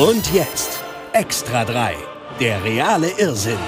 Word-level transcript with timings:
Und 0.00 0.32
jetzt 0.32 0.80
Extra 1.12 1.62
3. 1.62 1.94
Der 2.40 2.64
reale 2.64 3.10
Irrsinn. 3.18 3.58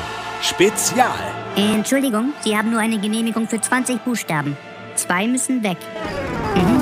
Spezial. 0.40 1.18
Entschuldigung, 1.56 2.32
Sie 2.42 2.56
haben 2.56 2.70
nur 2.70 2.80
eine 2.80 2.98
Genehmigung 2.98 3.46
für 3.46 3.60
20 3.60 4.02
Buchstaben. 4.02 4.56
Zwei 4.94 5.26
müssen 5.26 5.62
weg. 5.62 5.76
Mhm. 6.54 6.80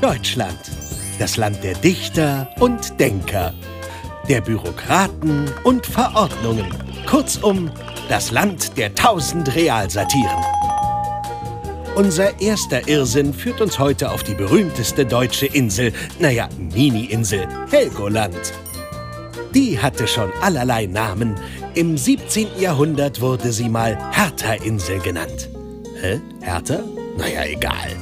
Deutschland. 0.00 0.58
Das 1.20 1.36
Land 1.36 1.62
der 1.62 1.74
Dichter 1.74 2.48
und 2.58 2.98
Denker. 2.98 3.54
Der 4.28 4.40
Bürokraten 4.40 5.52
und 5.62 5.86
Verordnungen. 5.86 6.66
Kurzum, 7.06 7.70
das 8.08 8.32
Land 8.32 8.76
der 8.76 8.92
tausend 8.92 9.54
Realsatiren. 9.54 10.63
Unser 11.94 12.40
erster 12.40 12.88
Irrsinn 12.88 13.32
führt 13.32 13.60
uns 13.60 13.78
heute 13.78 14.10
auf 14.10 14.24
die 14.24 14.34
berühmteste 14.34 15.06
deutsche 15.06 15.46
Insel, 15.46 15.92
naja, 16.18 16.48
Mini-Insel, 16.58 17.46
Helgoland. 17.70 18.52
Die 19.54 19.78
hatte 19.78 20.08
schon 20.08 20.32
allerlei 20.40 20.86
Namen. 20.86 21.36
Im 21.74 21.96
17. 21.96 22.58
Jahrhundert 22.58 23.20
wurde 23.20 23.52
sie 23.52 23.68
mal 23.68 23.96
Hertha-Insel 24.10 24.98
genannt. 24.98 25.48
Hä? 26.00 26.20
Hertha? 26.40 26.80
Naja, 27.16 27.44
egal. 27.44 27.92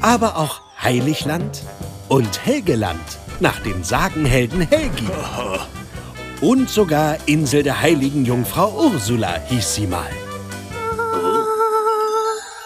Aber 0.00 0.36
auch 0.36 0.60
Heiligland 0.80 1.64
und 2.08 2.46
Helgeland, 2.46 3.18
nach 3.40 3.58
dem 3.60 3.82
Sagenhelden 3.82 4.60
Helgi. 4.60 5.08
Und 6.40 6.70
sogar 6.70 7.16
Insel 7.26 7.64
der 7.64 7.80
heiligen 7.80 8.24
Jungfrau 8.24 8.90
Ursula 8.92 9.40
hieß 9.48 9.74
sie 9.74 9.88
mal. 9.88 10.23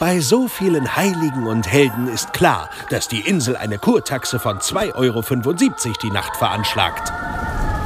Bei 0.00 0.20
so 0.20 0.46
vielen 0.46 0.94
Heiligen 0.94 1.48
und 1.48 1.66
Helden 1.66 2.06
ist 2.06 2.32
klar, 2.32 2.70
dass 2.88 3.08
die 3.08 3.18
Insel 3.18 3.56
eine 3.56 3.78
Kurtaxe 3.78 4.38
von 4.38 4.58
2,75 4.58 4.94
Euro 4.94 5.22
die 6.00 6.10
Nacht 6.10 6.36
veranschlagt. 6.36 7.12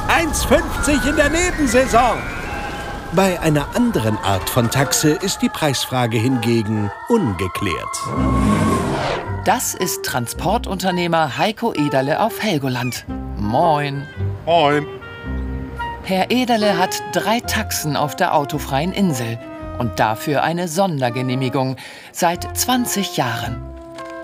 1,50 0.09 1.09
in 1.09 1.15
der 1.15 1.29
Nebensaison! 1.31 2.19
Bei 3.13 3.39
einer 3.39 3.75
anderen 3.75 4.15
Art 4.19 4.47
von 4.47 4.69
Taxe 4.69 5.09
ist 5.09 5.41
die 5.41 5.49
Preisfrage 5.49 6.19
hingegen 6.19 6.91
ungeklärt. 7.09 7.97
Das 9.43 9.73
ist 9.73 10.05
Transportunternehmer 10.05 11.39
Heiko 11.39 11.73
Ederle 11.73 12.19
auf 12.19 12.43
Helgoland. 12.43 13.05
Moin. 13.37 14.07
Moin. 14.45 14.85
Herr 16.03 16.29
Ederle 16.29 16.77
hat 16.77 17.01
drei 17.11 17.39
Taxen 17.39 17.95
auf 17.95 18.15
der 18.15 18.35
autofreien 18.35 18.93
Insel 18.93 19.39
und 19.79 19.99
dafür 19.99 20.43
eine 20.43 20.67
Sondergenehmigung 20.67 21.77
seit 22.11 22.57
20 22.57 23.17
Jahren. 23.17 23.63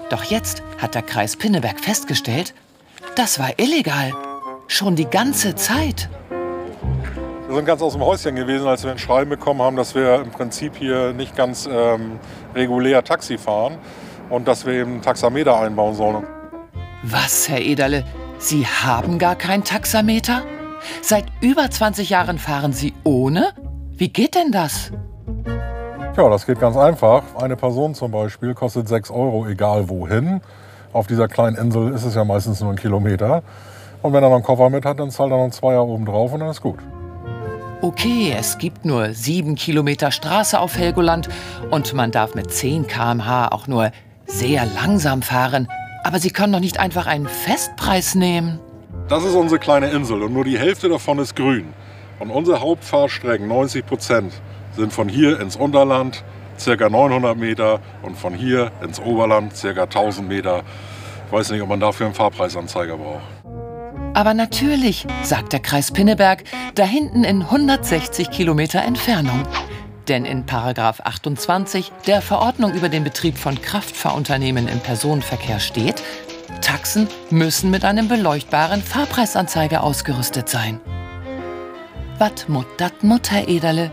Doch 0.09 0.23
jetzt 0.23 0.63
hat 0.77 0.95
der 0.95 1.01
Kreis 1.01 1.35
Pinneberg 1.35 1.79
festgestellt, 1.79 2.53
das 3.15 3.39
war 3.39 3.51
illegal. 3.57 4.13
Schon 4.67 4.95
die 4.95 5.05
ganze 5.05 5.55
Zeit. 5.55 6.09
Wir 7.47 7.55
sind 7.55 7.65
ganz 7.65 7.81
aus 7.81 7.93
dem 7.93 8.03
Häuschen 8.03 8.35
gewesen, 8.35 8.67
als 8.67 8.83
wir 8.83 8.91
ein 8.91 8.99
Schreiben 8.99 9.31
bekommen 9.31 9.61
haben, 9.61 9.75
dass 9.75 9.95
wir 9.95 10.21
im 10.21 10.29
Prinzip 10.29 10.75
hier 10.77 11.13
nicht 11.13 11.35
ganz 11.35 11.67
ähm, 11.71 12.19
regulär 12.53 13.03
Taxi 13.03 13.37
fahren 13.37 13.77
und 14.29 14.47
dass 14.47 14.65
wir 14.65 14.73
eben 14.73 15.01
Taxameter 15.01 15.59
einbauen 15.59 15.95
sollen. 15.95 16.27
Was, 17.03 17.49
Herr 17.49 17.61
Ederle? 17.61 18.03
Sie 18.37 18.65
haben 18.65 19.17
gar 19.17 19.35
kein 19.35 19.63
Taxameter? 19.63 20.43
Seit 21.01 21.25
über 21.41 21.69
20 21.69 22.09
Jahren 22.09 22.39
fahren 22.39 22.71
Sie 22.73 22.93
ohne? 23.03 23.53
Wie 23.91 24.09
geht 24.09 24.35
denn 24.35 24.51
das? 24.51 24.91
Ja, 26.19 26.27
das 26.27 26.45
geht 26.45 26.59
ganz 26.59 26.75
einfach. 26.75 27.23
Eine 27.39 27.55
Person 27.55 27.95
zum 27.95 28.11
Beispiel 28.11 28.53
kostet 28.53 28.89
6 28.89 29.09
Euro, 29.09 29.47
egal 29.47 29.87
wohin. 29.87 30.41
Auf 30.91 31.07
dieser 31.07 31.29
kleinen 31.29 31.55
Insel 31.55 31.93
ist 31.93 32.03
es 32.03 32.13
ja 32.13 32.25
meistens 32.25 32.59
nur 32.59 32.71
ein 32.71 32.75
Kilometer. 32.75 33.41
Und 34.01 34.11
wenn 34.11 34.21
er 34.21 34.27
noch 34.27 34.35
einen 34.35 34.43
Koffer 34.43 34.69
mit 34.69 34.83
hat, 34.83 34.99
dann 34.99 35.11
zahlt 35.11 35.31
er 35.31 35.37
noch 35.37 35.43
einen 35.43 35.53
Zweier 35.53 35.81
oben 35.81 36.05
drauf 36.05 36.33
und 36.33 36.41
dann 36.41 36.49
ist 36.49 36.61
gut. 36.61 36.79
Okay, 37.81 38.35
es 38.37 38.57
gibt 38.57 38.83
nur 38.83 39.13
sieben 39.13 39.55
Kilometer 39.55 40.11
Straße 40.11 40.59
auf 40.59 40.77
Helgoland 40.77 41.29
und 41.71 41.93
man 41.93 42.11
darf 42.11 42.35
mit 42.35 42.51
10 42.51 42.87
km/h 42.87 43.47
auch 43.53 43.67
nur 43.67 43.89
sehr 44.25 44.65
langsam 44.65 45.21
fahren. 45.21 45.69
Aber 46.03 46.19
Sie 46.19 46.31
können 46.31 46.51
doch 46.51 46.59
nicht 46.59 46.81
einfach 46.81 47.07
einen 47.07 47.29
Festpreis 47.29 48.15
nehmen. 48.15 48.59
Das 49.07 49.23
ist 49.23 49.35
unsere 49.35 49.57
kleine 49.57 49.87
Insel 49.91 50.21
und 50.23 50.33
nur 50.33 50.43
die 50.43 50.59
Hälfte 50.59 50.89
davon 50.89 51.19
ist 51.19 51.37
grün. 51.37 51.67
Und 52.19 52.29
unsere 52.29 52.59
Hauptfahrstrecken, 52.59 53.47
90 53.47 53.85
Prozent, 53.85 54.33
sind 54.79 54.93
von 54.93 55.09
hier 55.09 55.39
ins 55.39 55.55
Unterland 55.55 56.23
ca. 56.63 56.89
900 56.89 57.37
Meter 57.37 57.79
und 58.01 58.17
von 58.17 58.33
hier 58.33 58.71
ins 58.81 58.99
Oberland 58.99 59.53
ca. 59.61 59.83
1000 59.83 60.27
Meter. 60.27 60.63
Ich 61.27 61.31
weiß 61.31 61.51
nicht, 61.51 61.61
ob 61.61 61.69
man 61.69 61.79
dafür 61.79 62.07
einen 62.07 62.15
Fahrpreisanzeiger 62.15 62.97
braucht. 62.97 63.21
Aber 64.13 64.33
natürlich, 64.33 65.05
sagt 65.21 65.53
der 65.53 65.59
Kreis 65.59 65.91
Pinneberg, 65.91 66.43
da 66.75 66.83
hinten 66.83 67.23
in 67.23 67.43
160 67.43 68.31
Kilometer 68.31 68.81
Entfernung. 68.81 69.43
Denn 70.07 70.25
in 70.25 70.45
Paragraph 70.45 71.01
28 71.01 71.91
der 72.07 72.21
Verordnung 72.21 72.73
über 72.73 72.89
den 72.89 73.03
Betrieb 73.03 73.37
von 73.37 73.61
Kraftfahrunternehmen 73.61 74.67
im 74.67 74.79
Personenverkehr 74.79 75.59
steht, 75.59 76.01
Taxen 76.61 77.07
müssen 77.29 77.69
mit 77.69 77.85
einem 77.85 78.07
beleuchtbaren 78.07 78.81
Fahrpreisanzeiger 78.81 79.83
ausgerüstet 79.83 80.49
sein. 80.49 80.79
Wat 82.19 82.49
mut 82.49 82.67
dat 82.77 83.01
Mutter 83.01 83.47
Ederle? 83.47 83.89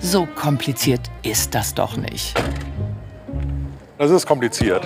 So 0.00 0.26
kompliziert 0.34 1.00
ist 1.22 1.54
das 1.54 1.72
doch 1.74 1.96
nicht. 1.96 2.34
Das 3.98 4.10
ist 4.10 4.26
kompliziert. 4.26 4.82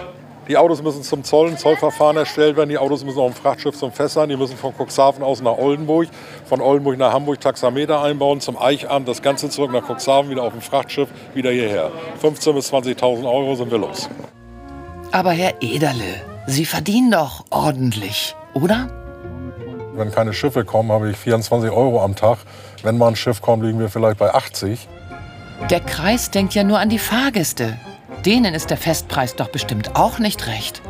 Die 0.47 0.59
Autos 0.59 0.83
müssen 0.83 1.03
zum 1.03 1.25
Zoll, 1.25 1.49
ein 1.49 1.57
Zollverfahren 1.57 2.19
erstellt 2.19 2.59
werden. 2.59 2.69
Die 2.69 2.77
Autos 2.77 3.03
müssen 3.03 3.19
auf 3.19 3.33
dem 3.33 3.41
Frachtschiff 3.41 3.75
zum 3.79 3.93
Fest 3.93 4.13
sein. 4.13 4.29
Die 4.29 4.37
müssen 4.37 4.59
von 4.59 4.75
Cuxhaven 4.77 5.23
aus 5.23 5.41
nach 5.41 5.57
Oldenburg, 5.57 6.09
von 6.45 6.61
Oldenburg 6.61 6.99
nach 6.99 7.15
Hamburg 7.15 7.41
Taxameter 7.41 8.03
einbauen, 8.03 8.41
zum 8.41 8.59
Eichamt, 8.59 9.09
das 9.09 9.23
Ganze 9.23 9.49
zurück 9.49 9.73
nach 9.73 9.89
Cuxhaven, 9.89 10.31
wieder 10.31 10.43
auf 10.43 10.53
dem 10.53 10.61
Frachtschiff, 10.61 11.09
wieder 11.33 11.51
hierher. 11.51 11.91
15.000 12.23 12.53
bis 12.53 12.73
20.000 12.73 13.25
Euro 13.25 13.55
sind 13.55 13.71
wir 13.71 13.79
los. 13.79 14.11
Aber 15.13 15.31
Herr 15.31 15.55
Ederle, 15.63 16.21
Sie 16.47 16.67
verdienen 16.67 17.13
doch 17.13 17.47
ordentlich, 17.49 18.37
oder? 18.53 18.91
Wenn 19.95 20.11
keine 20.11 20.33
Schiffe 20.33 20.65
kommen, 20.65 20.91
habe 20.91 21.11
ich 21.11 21.17
24 21.17 21.71
Euro 21.71 22.03
am 22.03 22.17
Tag. 22.17 22.39
Wenn 22.83 22.99
mal 22.99 23.09
ein 23.09 23.17
Schiff 23.17 23.41
kommt, 23.41 23.65
liegen 23.65 23.79
wir 23.79 23.89
vielleicht 23.89 24.19
bei 24.19 24.35
80. 24.35 24.89
Der 25.71 25.81
Kreis 25.81 26.31
denkt 26.31 26.55
ja 26.55 26.65
nur 26.65 26.79
an 26.81 26.89
die 26.89 26.99
Fahrgäste. 26.99 27.79
Denen 28.27 28.55
ist 28.55 28.71
der 28.71 28.77
Festpreis 28.77 29.37
doch 29.37 29.49
bestimmt 29.49 29.95
auch 29.95 30.19
nicht 30.19 30.47
recht. 30.49 30.83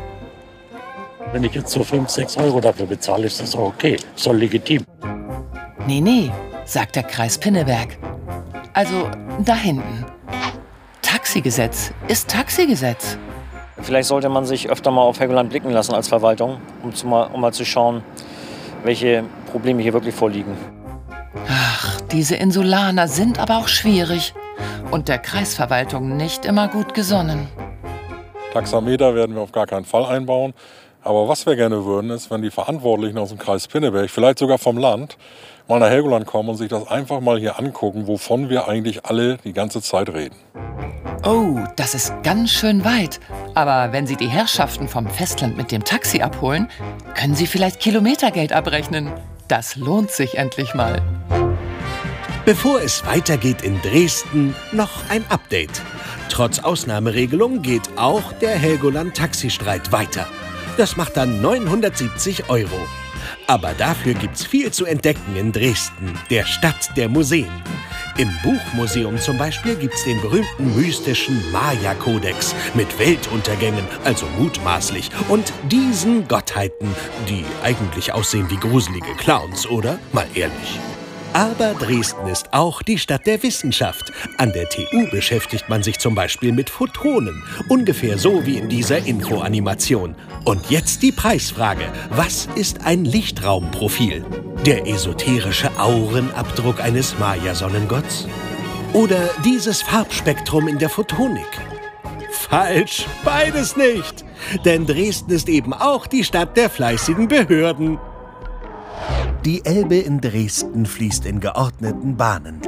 Wenn 1.31 1.43
ich 1.43 1.53
jetzt 1.53 1.71
so 1.71 1.83
5, 1.83 2.09
6 2.09 2.37
Euro 2.37 2.61
dafür 2.61 2.87
bezahle, 2.87 3.25
ist 3.25 3.41
das 3.41 3.55
auch 3.55 3.67
okay. 3.67 3.97
Ist 4.15 4.25
doch 4.25 4.33
legitim. 4.33 4.83
Nee, 5.87 6.01
nee, 6.01 6.31
sagt 6.65 6.95
der 6.95 7.03
Kreis 7.03 7.37
Pinneberg. 7.37 7.97
Also 8.73 9.09
da 9.39 9.55
hinten. 9.55 10.05
Taxigesetz 11.01 11.91
ist 12.07 12.29
Taxigesetz. 12.29 13.17
Vielleicht 13.81 14.07
sollte 14.07 14.29
man 14.29 14.45
sich 14.45 14.69
öfter 14.69 14.91
mal 14.91 15.01
auf 15.01 15.19
Helgoland 15.19 15.49
blicken 15.49 15.71
lassen 15.71 15.93
als 15.93 16.07
Verwaltung, 16.07 16.57
um, 16.83 16.93
zu 16.93 17.05
mal, 17.07 17.25
um 17.33 17.41
mal 17.41 17.53
zu 17.53 17.65
schauen, 17.65 18.03
welche 18.83 19.23
Probleme 19.51 19.81
hier 19.81 19.93
wirklich 19.93 20.15
vorliegen. 20.15 20.55
Diese 22.13 22.35
Insulaner 22.35 23.07
sind 23.07 23.39
aber 23.39 23.57
auch 23.57 23.67
schwierig 23.67 24.35
und 24.91 25.07
der 25.07 25.17
Kreisverwaltung 25.17 26.15
nicht 26.15 26.45
immer 26.45 26.67
gut 26.67 26.93
gesonnen. 26.93 27.47
Taxameter 28.53 29.15
werden 29.15 29.35
wir 29.35 29.41
auf 29.41 29.51
gar 29.51 29.65
keinen 29.65 29.85
Fall 29.85 30.05
einbauen. 30.05 30.53
Aber 31.01 31.27
was 31.27 31.45
wir 31.47 31.55
gerne 31.55 31.83
würden, 31.83 32.11
ist, 32.11 32.29
wenn 32.31 32.43
die 32.43 32.51
Verantwortlichen 32.51 33.17
aus 33.17 33.29
dem 33.29 33.39
Kreis 33.39 33.67
Pinneberg, 33.67 34.09
vielleicht 34.09 34.39
sogar 34.39 34.57
vom 34.59 34.77
Land, 34.77 35.17
mal 35.67 35.79
nach 35.79 35.89
Helgoland 35.89 36.27
kommen 36.27 36.49
und 36.49 36.55
sich 36.55 36.69
das 36.69 36.87
einfach 36.87 37.19
mal 37.19 37.39
hier 37.39 37.59
angucken, 37.59 38.07
wovon 38.07 38.49
wir 38.49 38.67
eigentlich 38.69 39.05
alle 39.05 39.37
die 39.37 39.51
ganze 39.51 39.81
Zeit 39.81 40.07
reden. 40.09 40.35
Oh, 41.25 41.57
das 41.75 41.95
ist 41.95 42.13
ganz 42.23 42.51
schön 42.51 42.85
weit. 42.85 43.19
Aber 43.55 43.91
wenn 43.91 44.05
Sie 44.05 44.15
die 44.15 44.29
Herrschaften 44.29 44.87
vom 44.87 45.09
Festland 45.09 45.57
mit 45.57 45.71
dem 45.71 45.83
Taxi 45.83 46.21
abholen, 46.21 46.69
können 47.15 47.35
Sie 47.35 47.47
vielleicht 47.47 47.79
Kilometergeld 47.79 48.53
abrechnen. 48.53 49.11
Das 49.47 49.75
lohnt 49.75 50.11
sich 50.11 50.37
endlich 50.37 50.73
mal. 50.73 51.01
Bevor 52.45 52.81
es 52.81 53.05
weitergeht 53.05 53.61
in 53.61 53.81
Dresden, 53.81 54.53
noch 54.73 55.09
ein 55.09 55.23
Update. 55.29 55.81
Trotz 56.27 56.59
Ausnahmeregelung 56.59 57.61
geht 57.61 57.89
auch 57.95 58.33
der 58.33 58.57
Helgoland-Taxistreit 58.57 59.93
weiter. 59.93 60.27
Das 60.75 60.97
macht 60.97 61.15
dann 61.15 61.41
970 61.41 62.49
Euro. 62.49 62.85
Aber 63.47 63.71
dafür 63.77 64.13
gibt's 64.13 64.45
viel 64.45 64.71
zu 64.71 64.83
entdecken 64.83 65.37
in 65.37 65.53
Dresden, 65.53 66.19
der 66.29 66.45
Stadt 66.45 66.89
der 66.97 67.07
Museen. 67.07 67.51
Im 68.17 68.29
Buchmuseum 68.43 69.17
zum 69.19 69.37
Beispiel 69.37 69.75
gibt's 69.75 70.03
den 70.03 70.19
berühmten 70.19 70.75
mystischen 70.75 71.49
Maya-Kodex 71.53 72.53
mit 72.73 72.99
Weltuntergängen, 72.99 73.85
also 74.03 74.25
mutmaßlich, 74.37 75.09
und 75.29 75.53
diesen 75.71 76.27
Gottheiten, 76.27 76.93
die 77.29 77.45
eigentlich 77.63 78.11
aussehen 78.11 78.49
wie 78.49 78.57
gruselige 78.57 79.15
Clowns, 79.15 79.65
oder? 79.65 79.97
Mal 80.11 80.27
ehrlich. 80.35 80.79
Aber 81.33 81.73
Dresden 81.73 82.27
ist 82.27 82.53
auch 82.53 82.83
die 82.83 82.99
Stadt 82.99 83.25
der 83.25 83.41
Wissenschaft. 83.41 84.11
An 84.37 84.51
der 84.53 84.69
TU 84.69 85.09
beschäftigt 85.09 85.67
man 85.67 85.81
sich 85.81 85.97
zum 85.97 86.13
Beispiel 86.13 86.51
mit 86.51 86.69
Photonen. 86.69 87.43
Ungefähr 87.69 88.19
so 88.19 88.45
wie 88.45 88.57
in 88.57 88.69
dieser 88.69 88.99
Infoanimation. 88.99 90.15
Und 90.45 90.69
jetzt 90.69 91.01
die 91.01 91.11
Preisfrage. 91.11 91.85
Was 92.11 92.47
ist 92.53 92.85
ein 92.85 93.03
Lichtraumprofil? 93.03 94.23
Der 94.67 94.87
esoterische 94.87 95.71
Aurenabdruck 95.79 96.79
eines 96.79 97.17
Maya-Sonnengotts? 97.17 98.27
Oder 98.93 99.31
dieses 99.43 99.81
Farbspektrum 99.81 100.67
in 100.67 100.77
der 100.77 100.89
Photonik? 100.89 101.49
Falsch, 102.29 103.07
beides 103.25 103.75
nicht. 103.75 104.23
Denn 104.65 104.85
Dresden 104.85 105.31
ist 105.31 105.49
eben 105.49 105.73
auch 105.73 106.05
die 106.05 106.23
Stadt 106.23 106.55
der 106.57 106.69
fleißigen 106.69 107.27
Behörden. 107.27 107.97
Die 109.45 109.65
Elbe 109.65 109.97
in 109.97 110.21
Dresden 110.21 110.85
fließt 110.85 111.25
in 111.25 111.41
geordneten 111.41 112.15
Bahnen. 112.15 112.61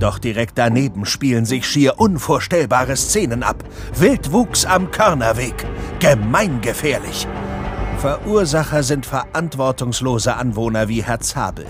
Doch 0.00 0.18
direkt 0.18 0.56
daneben 0.56 1.04
spielen 1.04 1.44
sich 1.44 1.66
schier 1.66 2.00
unvorstellbare 2.00 2.96
Szenen 2.96 3.42
ab. 3.42 3.62
Wildwuchs 3.94 4.64
am 4.64 4.90
Körnerweg. 4.90 5.66
Gemeingefährlich. 6.00 7.28
Verursacher 7.98 8.82
sind 8.82 9.04
verantwortungslose 9.04 10.34
Anwohner 10.34 10.88
wie 10.88 11.04
Herr 11.04 11.20
Zabel. 11.20 11.66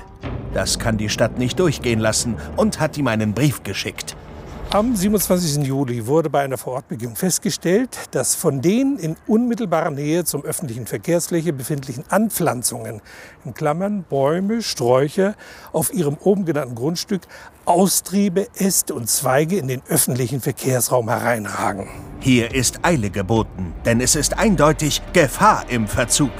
Das 0.52 0.78
kann 0.78 0.98
die 0.98 1.08
Stadt 1.08 1.36
nicht 1.36 1.58
durchgehen 1.58 1.98
lassen 1.98 2.36
und 2.54 2.78
hat 2.78 2.96
ihm 2.96 3.08
einen 3.08 3.34
Brief 3.34 3.64
geschickt. 3.64 4.16
Am 4.74 4.96
27. 4.96 5.64
Juli 5.64 6.08
wurde 6.08 6.28
bei 6.28 6.42
einer 6.42 6.58
Vorortbegehung 6.58 7.14
festgestellt, 7.14 7.96
dass 8.10 8.34
von 8.34 8.60
den 8.60 8.96
in 8.96 9.14
unmittelbarer 9.28 9.90
Nähe 9.90 10.24
zum 10.24 10.44
öffentlichen 10.44 10.88
Verkehrsfläche 10.88 11.52
befindlichen 11.52 12.02
Anpflanzungen, 12.08 13.00
in 13.44 13.54
Klammern 13.54 14.02
Bäume, 14.02 14.62
Sträucher, 14.62 15.36
auf 15.72 15.94
ihrem 15.94 16.14
oben 16.14 16.44
genannten 16.44 16.74
Grundstück 16.74 17.22
Austriebe, 17.66 18.48
Äste 18.56 18.94
und 18.94 19.08
Zweige 19.08 19.58
in 19.58 19.68
den 19.68 19.80
öffentlichen 19.88 20.40
Verkehrsraum 20.40 21.08
hereinragen. 21.08 21.86
Hier 22.18 22.52
ist 22.52 22.80
Eile 22.82 23.10
geboten, 23.10 23.74
denn 23.84 24.00
es 24.00 24.16
ist 24.16 24.36
eindeutig 24.36 25.02
Gefahr 25.12 25.66
im 25.68 25.86
Verzug 25.86 26.32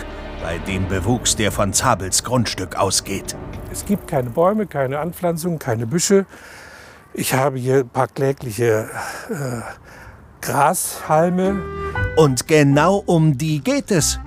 bei 0.43 0.59
dem 0.59 0.89
Bewuchs, 0.89 1.37
der 1.37 1.53
von 1.53 1.73
Zabels 1.73 2.25
Grundstück 2.25 2.75
ausgeht. 2.75 3.37
Es 3.71 3.87
gibt 3.87 4.09
keine 4.09 4.31
Bäume, 4.31 4.67
keine 4.67 4.99
Anpflanzungen, 4.99 5.61
keine 5.61 5.87
Büsche. 5.87 6.27
Ich 7.17 7.33
habe 7.33 7.59
hier 7.59 7.77
ein 7.79 7.89
paar 7.89 8.09
klägliche 8.09 8.89
äh, 9.31 9.61
Grashalme. 10.41 11.63
Und 12.17 12.49
genau 12.49 13.05
um 13.07 13.39
die 13.39 13.61
geht 13.61 13.93
es. 13.93 14.19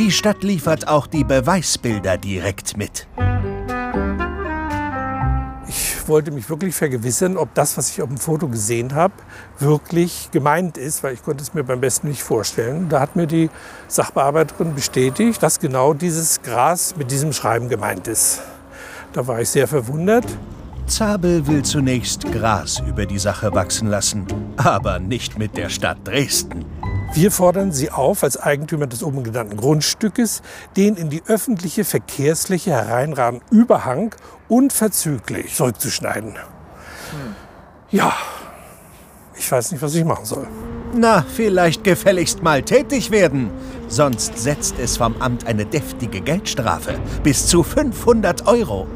Die 0.00 0.10
Stadt 0.10 0.42
liefert 0.42 0.88
auch 0.88 1.06
die 1.06 1.22
Beweisbilder 1.22 2.18
direkt 2.18 2.76
mit. 2.76 3.06
Ich 5.68 6.08
wollte 6.08 6.32
mich 6.32 6.50
wirklich 6.50 6.74
vergewissern, 6.74 7.36
ob 7.36 7.54
das, 7.54 7.78
was 7.78 7.90
ich 7.90 8.02
auf 8.02 8.08
dem 8.08 8.18
Foto 8.18 8.48
gesehen 8.48 8.96
habe, 8.96 9.14
wirklich 9.60 10.30
gemeint 10.32 10.78
ist, 10.78 11.04
weil 11.04 11.14
ich 11.14 11.22
konnte 11.22 11.44
es 11.44 11.54
mir 11.54 11.62
beim 11.62 11.80
besten 11.80 12.08
nicht 12.08 12.24
vorstellen. 12.24 12.88
Da 12.88 12.98
hat 12.98 13.14
mir 13.14 13.28
die 13.28 13.50
Sachbearbeiterin 13.86 14.74
bestätigt, 14.74 15.40
dass 15.44 15.60
genau 15.60 15.94
dieses 15.94 16.42
Gras 16.42 16.96
mit 16.96 17.12
diesem 17.12 17.32
Schreiben 17.32 17.68
gemeint 17.68 18.08
ist. 18.08 18.42
Da 19.12 19.28
war 19.28 19.40
ich 19.40 19.48
sehr 19.48 19.68
verwundert. 19.68 20.26
Zabel 20.86 21.46
will 21.48 21.64
zunächst 21.64 22.30
Gras 22.32 22.80
über 22.86 23.06
die 23.06 23.18
Sache 23.18 23.52
wachsen 23.52 23.88
lassen, 23.88 24.26
aber 24.56 25.00
nicht 25.00 25.38
mit 25.38 25.56
der 25.56 25.68
Stadt 25.68 25.98
Dresden. 26.04 26.64
Wir 27.12 27.30
fordern 27.32 27.72
Sie 27.72 27.90
auf, 27.90 28.22
als 28.22 28.36
Eigentümer 28.36 28.86
des 28.86 29.02
oben 29.02 29.24
genannten 29.24 29.56
Grundstückes, 29.56 30.42
den 30.76 30.96
in 30.96 31.10
die 31.10 31.22
öffentliche 31.26 31.84
Verkehrsfläche 31.84 32.70
hereinragenden 32.70 33.48
Überhang 33.50 34.14
unverzüglich 34.48 35.54
zurückzuschneiden. 35.54 36.34
Ja, 37.90 38.12
ich 39.36 39.50
weiß 39.50 39.72
nicht, 39.72 39.82
was 39.82 39.94
ich 39.94 40.04
machen 40.04 40.24
soll. 40.24 40.46
Na, 40.94 41.24
vielleicht 41.34 41.84
gefälligst 41.84 42.42
mal 42.42 42.62
tätig 42.62 43.10
werden. 43.10 43.50
Sonst 43.88 44.38
setzt 44.38 44.78
es 44.78 44.96
vom 44.96 45.20
Amt 45.20 45.46
eine 45.46 45.66
deftige 45.66 46.20
Geldstrafe. 46.20 46.98
Bis 47.22 47.46
zu 47.46 47.62
500 47.62 48.46
Euro. 48.46 48.86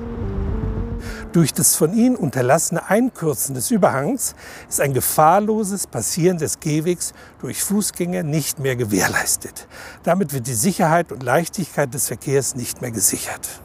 Durch 1.32 1.54
das 1.54 1.76
von 1.76 1.94
ihnen 1.94 2.16
unterlassene 2.16 2.90
Einkürzen 2.90 3.54
des 3.54 3.70
Überhangs 3.70 4.34
ist 4.68 4.80
ein 4.80 4.94
gefahrloses 4.94 5.86
Passieren 5.86 6.38
des 6.38 6.58
Gehwegs 6.58 7.12
durch 7.40 7.62
Fußgänger 7.62 8.24
nicht 8.24 8.58
mehr 8.58 8.74
gewährleistet. 8.74 9.68
Damit 10.02 10.32
wird 10.32 10.48
die 10.48 10.54
Sicherheit 10.54 11.12
und 11.12 11.22
Leichtigkeit 11.22 11.94
des 11.94 12.08
Verkehrs 12.08 12.56
nicht 12.56 12.80
mehr 12.80 12.90
gesichert. 12.90 13.60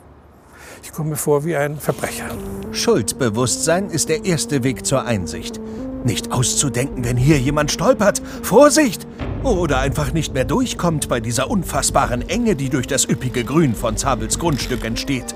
Ich 0.84 0.92
komme 0.92 1.12
mir 1.12 1.16
vor 1.16 1.44
wie 1.44 1.56
ein 1.56 1.80
Verbrecher. 1.80 2.30
Schuldbewusstsein 2.72 3.90
ist 3.90 4.10
der 4.10 4.26
erste 4.26 4.64
Weg 4.64 4.86
zur 4.86 5.04
Einsicht. 5.04 5.60
Nicht 6.06 6.32
auszudenken, 6.32 7.04
wenn 7.04 7.18
hier 7.18 7.40
jemand 7.40 7.72
stolpert. 7.72 8.22
Vorsicht! 8.44 9.08
Oder 9.44 9.80
einfach 9.80 10.14
nicht 10.14 10.36
mehr 10.36 10.46
durchkommt 10.46 11.10
bei 11.10 11.20
dieser 11.20 11.50
unfassbaren 11.50 12.30
Enge, 12.30 12.56
die 12.56 12.70
durch 12.70 12.86
das 12.86 13.10
üppige 13.10 13.44
Grün 13.44 13.74
von 13.74 13.98
Zabels 13.98 14.38
Grundstück 14.38 14.86
entsteht. 14.86 15.34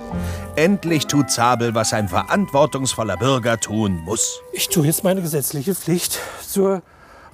Endlich 0.56 1.07
tut 1.07 1.31
Zabel, 1.31 1.74
was 1.74 1.92
ein 1.92 2.07
verantwortungsvoller 2.07 3.18
Bürger 3.18 3.60
tun 3.60 4.00
muss. 4.06 4.42
Ich 4.54 4.69
tue 4.69 4.86
jetzt 4.86 5.04
meine 5.04 5.24
gesetzliche 5.24 5.74
Pflicht 5.74 6.19
zur 6.48 6.83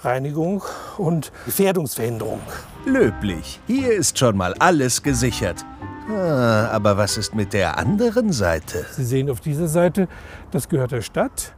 Reinigung 0.01 0.63
und 0.97 1.33
Gefährdungsverhinderung. 1.45 2.39
Löblich. 2.85 3.59
Hier 3.67 3.91
ist 3.91 4.17
schon 4.17 4.37
mal 4.37 4.53
alles 4.59 5.03
gesichert. 5.03 5.65
Ah, 6.09 6.69
aber 6.71 6.97
was 6.97 7.17
ist 7.17 7.35
mit 7.35 7.51
der 7.51 7.77
anderen 7.77 8.31
Seite? 8.31 8.85
Sie 8.91 9.03
sehen 9.03 9.29
auf 9.29 9.41
dieser 9.41 9.67
Seite, 9.67 10.07
das 10.51 10.69
gehört 10.69 10.93
der 10.93 11.01
Stadt. 11.01 11.53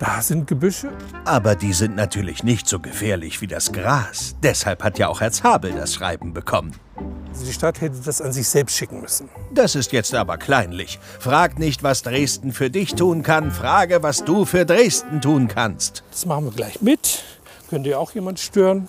Da 0.00 0.22
sind 0.22 0.46
Gebüsche. 0.46 0.90
Aber 1.26 1.54
die 1.54 1.74
sind 1.74 1.94
natürlich 1.94 2.42
nicht 2.42 2.66
so 2.66 2.80
gefährlich 2.80 3.42
wie 3.42 3.46
das 3.46 3.70
Gras. 3.70 4.34
Deshalb 4.42 4.82
hat 4.82 4.98
ja 4.98 5.08
auch 5.08 5.20
Herr 5.20 5.30
Zabel 5.30 5.72
das 5.72 5.94
Schreiben 5.94 6.32
bekommen. 6.32 6.74
Also 7.28 7.44
die 7.44 7.52
Stadt 7.52 7.82
hätte 7.82 7.98
das 8.02 8.22
an 8.22 8.32
sich 8.32 8.48
selbst 8.48 8.78
schicken 8.78 9.02
müssen. 9.02 9.28
Das 9.52 9.74
ist 9.74 9.92
jetzt 9.92 10.14
aber 10.14 10.38
kleinlich. 10.38 10.98
Frag 11.18 11.58
nicht, 11.58 11.82
was 11.82 12.02
Dresden 12.02 12.52
für 12.52 12.70
dich 12.70 12.94
tun 12.94 13.22
kann. 13.22 13.50
Frage, 13.50 14.02
was 14.02 14.24
du 14.24 14.46
für 14.46 14.64
Dresden 14.64 15.20
tun 15.20 15.48
kannst. 15.48 16.02
Das 16.10 16.24
machen 16.24 16.46
wir 16.46 16.52
gleich 16.52 16.80
mit. 16.80 17.22
Könnte 17.68 17.90
ja 17.90 17.98
auch 17.98 18.12
jemand 18.12 18.40
stören 18.40 18.88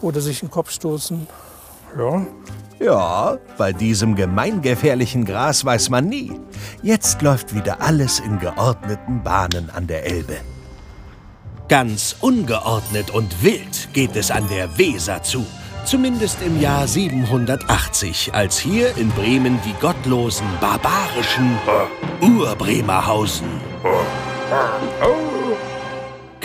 oder 0.00 0.20
sich 0.20 0.40
den 0.40 0.50
Kopf 0.50 0.70
stoßen. 0.70 1.26
Ja. 1.98 2.24
Ja, 2.80 3.36
bei 3.58 3.74
diesem 3.74 4.14
gemeingefährlichen 4.14 5.26
Gras 5.26 5.66
weiß 5.66 5.90
man 5.90 6.06
nie. 6.06 6.32
Jetzt 6.82 7.20
läuft 7.20 7.54
wieder 7.54 7.82
alles 7.82 8.20
in 8.20 8.38
geordneten 8.38 9.22
Bahnen 9.22 9.68
an 9.68 9.86
der 9.86 10.06
Elbe. 10.06 10.38
Ganz 11.68 12.16
ungeordnet 12.20 13.10
und 13.10 13.44
wild 13.44 13.90
geht 13.92 14.16
es 14.16 14.30
an 14.30 14.48
der 14.48 14.78
Weser 14.78 15.22
zu. 15.22 15.44
Zumindest 15.84 16.38
im 16.42 16.58
Jahr 16.58 16.88
780, 16.88 18.32
als 18.32 18.58
hier 18.58 18.96
in 18.96 19.10
Bremen 19.10 19.58
die 19.64 19.74
gottlosen, 19.80 20.46
barbarischen 20.58 21.58
Urbremerhausen. 22.22 23.46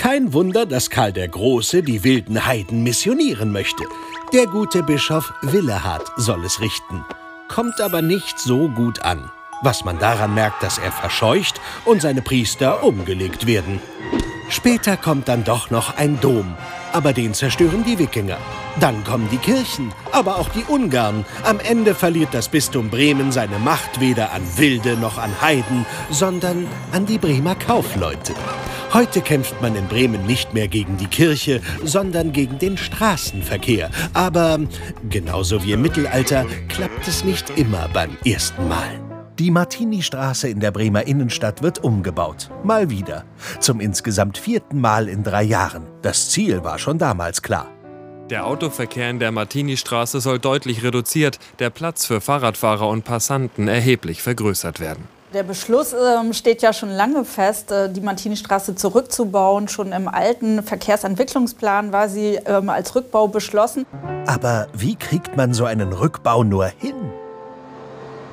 Kein 0.08 0.34
Wunder, 0.34 0.68
dass 0.68 0.92
Karl 0.92 1.14
der 1.14 1.28
Große 1.28 1.82
die 1.82 2.04
wilden 2.04 2.46
Heiden 2.46 2.84
missionieren 2.84 3.52
möchte. 3.52 3.86
Der 4.34 4.46
gute 4.46 4.84
Bischof 4.84 5.34
Willehard 5.42 6.12
soll 6.16 6.46
es 6.46 6.62
richten. 6.62 7.04
Kommt 7.48 7.82
aber 7.82 8.04
nicht 8.04 8.38
so 8.38 8.70
gut 8.70 9.02
an. 9.02 9.32
Was 9.64 9.84
man 9.84 9.98
daran 9.98 10.36
merkt, 10.36 10.62
dass 10.62 10.78
er 10.78 10.92
verscheucht 10.92 11.60
und 11.86 12.04
seine 12.04 12.22
Priester 12.22 12.84
umgelegt 12.84 13.48
werden. 13.48 13.82
Später 14.48 14.96
kommt 14.96 15.28
dann 15.28 15.44
doch 15.44 15.72
noch 15.72 15.98
ein 15.98 16.22
Dom, 16.22 16.56
aber 16.94 17.12
den 17.12 17.34
zerstören 17.34 17.84
die 17.84 17.98
Wikinger. 17.98 18.38
Dann 18.80 19.04
kommen 19.06 19.28
die 19.32 19.38
Kirchen, 19.38 19.92
aber 20.12 20.36
auch 20.36 20.50
die 20.50 20.66
Ungarn. 20.66 21.26
Am 21.44 21.60
Ende 21.60 21.96
verliert 21.96 22.32
das 22.32 22.48
Bistum 22.48 22.92
Bremen 22.92 23.32
seine 23.32 23.58
Macht 23.58 24.00
weder 24.00 24.34
an 24.34 24.44
Wilde 24.56 24.98
noch 24.98 25.18
an 25.18 25.42
Heiden, 25.42 25.84
sondern 26.12 26.68
an 26.92 27.08
die 27.08 27.18
Bremer 27.18 27.56
Kaufleute. 27.56 28.36
Heute 28.96 29.20
kämpft 29.20 29.62
man 29.62 29.76
in 29.76 29.90
Bremen 29.90 30.26
nicht 30.26 30.54
mehr 30.54 30.70
gegen 30.70 30.96
die 30.96 31.08
Kirche, 31.08 31.60
sondern 31.84 32.32
gegen 32.32 32.60
den 32.60 32.78
Straßenverkehr. 32.78 33.92
Aber 34.14 34.58
genauso 35.10 35.62
wie 35.66 35.74
im 35.74 35.82
Mittelalter 35.82 36.46
klappt 36.70 37.06
es 37.06 37.26
nicht 37.26 37.50
immer 37.58 37.90
beim 37.90 38.16
ersten 38.24 38.70
Mal. 38.70 39.02
Die 39.38 39.52
Martini-Straße 39.52 40.48
in 40.48 40.62
der 40.62 40.72
Bremer 40.72 41.08
Innenstadt 41.08 41.62
wird 41.62 41.84
umgebaut. 41.84 42.50
Mal 42.64 42.90
wieder. 42.90 43.26
Zum 43.60 43.82
insgesamt 43.82 44.38
vierten 44.38 44.80
Mal 44.80 45.10
in 45.10 45.24
drei 45.24 45.44
Jahren. 45.44 45.84
Das 46.02 46.30
Ziel 46.30 46.64
war 46.64 46.80
schon 46.80 46.98
damals 46.98 47.42
klar. 47.42 47.68
Der 48.30 48.46
Autoverkehr 48.46 49.10
in 49.10 49.20
der 49.20 49.34
Martini-Straße 49.34 50.22
soll 50.22 50.40
deutlich 50.40 50.84
reduziert, 50.84 51.38
der 51.60 51.70
Platz 51.70 52.06
für 52.06 52.22
Fahrradfahrer 52.22 52.88
und 52.88 53.04
Passanten 53.04 53.68
erheblich 53.68 54.22
vergrößert 54.22 54.80
werden. 54.80 55.15
Der 55.36 55.44
Beschluss 55.44 55.94
ähm, 55.94 56.32
steht 56.32 56.62
ja 56.62 56.72
schon 56.72 56.90
lange 56.90 57.26
fest, 57.26 57.70
äh, 57.70 57.92
die 57.92 58.00
Martini-Straße 58.00 58.76
zurückzubauen. 58.76 59.68
Schon 59.68 59.92
im 59.92 60.08
alten 60.08 60.64
Verkehrsentwicklungsplan 60.64 61.92
war 61.92 62.08
sie 62.08 62.40
ähm, 62.46 62.70
als 62.70 62.96
Rückbau 62.96 63.28
beschlossen. 63.28 63.86
Aber 64.28 64.68
wie 64.72 64.96
kriegt 64.96 65.36
man 65.36 65.54
so 65.54 65.66
einen 65.66 65.92
Rückbau 65.92 66.46
nur 66.46 66.68
hin? 66.68 66.96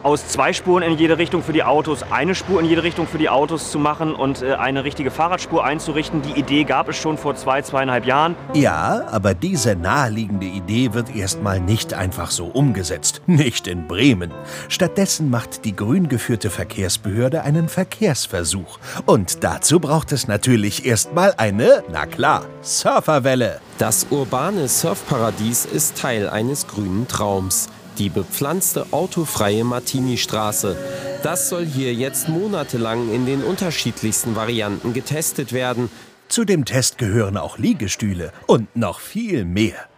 Aus 0.03 0.29
zwei 0.29 0.53
Spuren 0.53 0.83
in 0.83 0.99
jede 0.99 1.19
Richtung 1.19 1.43
für 1.43 1.53
die 1.53 1.63
Autos 1.63 2.03
eine 2.11 2.35
Spur 2.35 2.61
in 2.61 2.67
jede 2.67 2.83
Richtung 2.83 3.07
für 3.07 3.19
die 3.19 3.29
Autos 3.29 3.71
zu 3.71 3.79
machen 3.79 4.15
und 4.15 4.43
äh, 4.43 4.55
eine 4.55 4.85
richtige 4.85 5.11
Fahrradspur 5.11 5.65
einzurichten. 5.65 6.23
Die 6.23 6.39
Idee 6.39 6.65
gab 6.65 6.89
es 6.89 6.97
schon 6.97 7.19
vor 7.19 7.37
zwei, 7.37 7.63
zweieinhalb 7.63 8.05
Jahren. 8.05 8.35
Ja, 8.55 9.07
aber 9.11 9.35
diese 9.35 9.77
naheliegende 9.77 10.47
Idee 10.47 10.93
wird 10.93 11.15
erstmal 11.15 11.61
nicht 11.61 11.95
einfach 11.95 12.31
so 12.31 12.47
umgesetzt. 12.47 13.23
Nicht 13.33 13.67
in 13.67 13.87
Bremen. 13.87 14.31
Stattdessen 14.69 15.31
macht 15.31 15.65
die 15.65 15.75
grün 15.75 16.09
geführte 16.09 16.51
Verkehrsbehörde 16.51 17.43
einen 17.43 17.69
Verkehrsversuch. 17.69 18.79
Und 19.07 19.43
dazu 19.43 19.81
braucht 19.81 20.13
es 20.13 20.29
natürlich 20.29 20.85
erstmal 20.85 21.35
eine, 21.37 21.83
na 21.91 22.07
klar, 22.07 22.45
Surferwelle. 22.61 23.61
Das 23.79 24.07
urbane 24.11 24.69
Surfparadies 24.69 25.65
ist 25.65 25.99
Teil 25.99 26.29
eines 26.29 26.67
grünen 26.67 27.09
Traums 27.09 27.69
die 27.99 28.09
bepflanzte 28.09 28.87
autofreie 28.93 29.65
Martini-Straße. 29.65 30.77
Das 31.23 31.49
soll 31.49 31.65
hier 31.65 31.95
jetzt 31.95 32.29
monatelang 32.29 33.13
in 33.13 33.27
den 33.27 33.43
unterschiedlichsten 33.43 34.35
Varianten 34.35 34.93
getestet 34.93 35.53
werden. 35.53 35.91
Zu 36.29 36.45
dem 36.45 36.65
Test 36.65 36.99
gehören 36.99 37.37
auch 37.37 37.59
Liegestühle 37.59 38.33
und 38.47 38.75
noch 38.75 39.01
viel 39.01 39.45
mehr. 39.45 39.89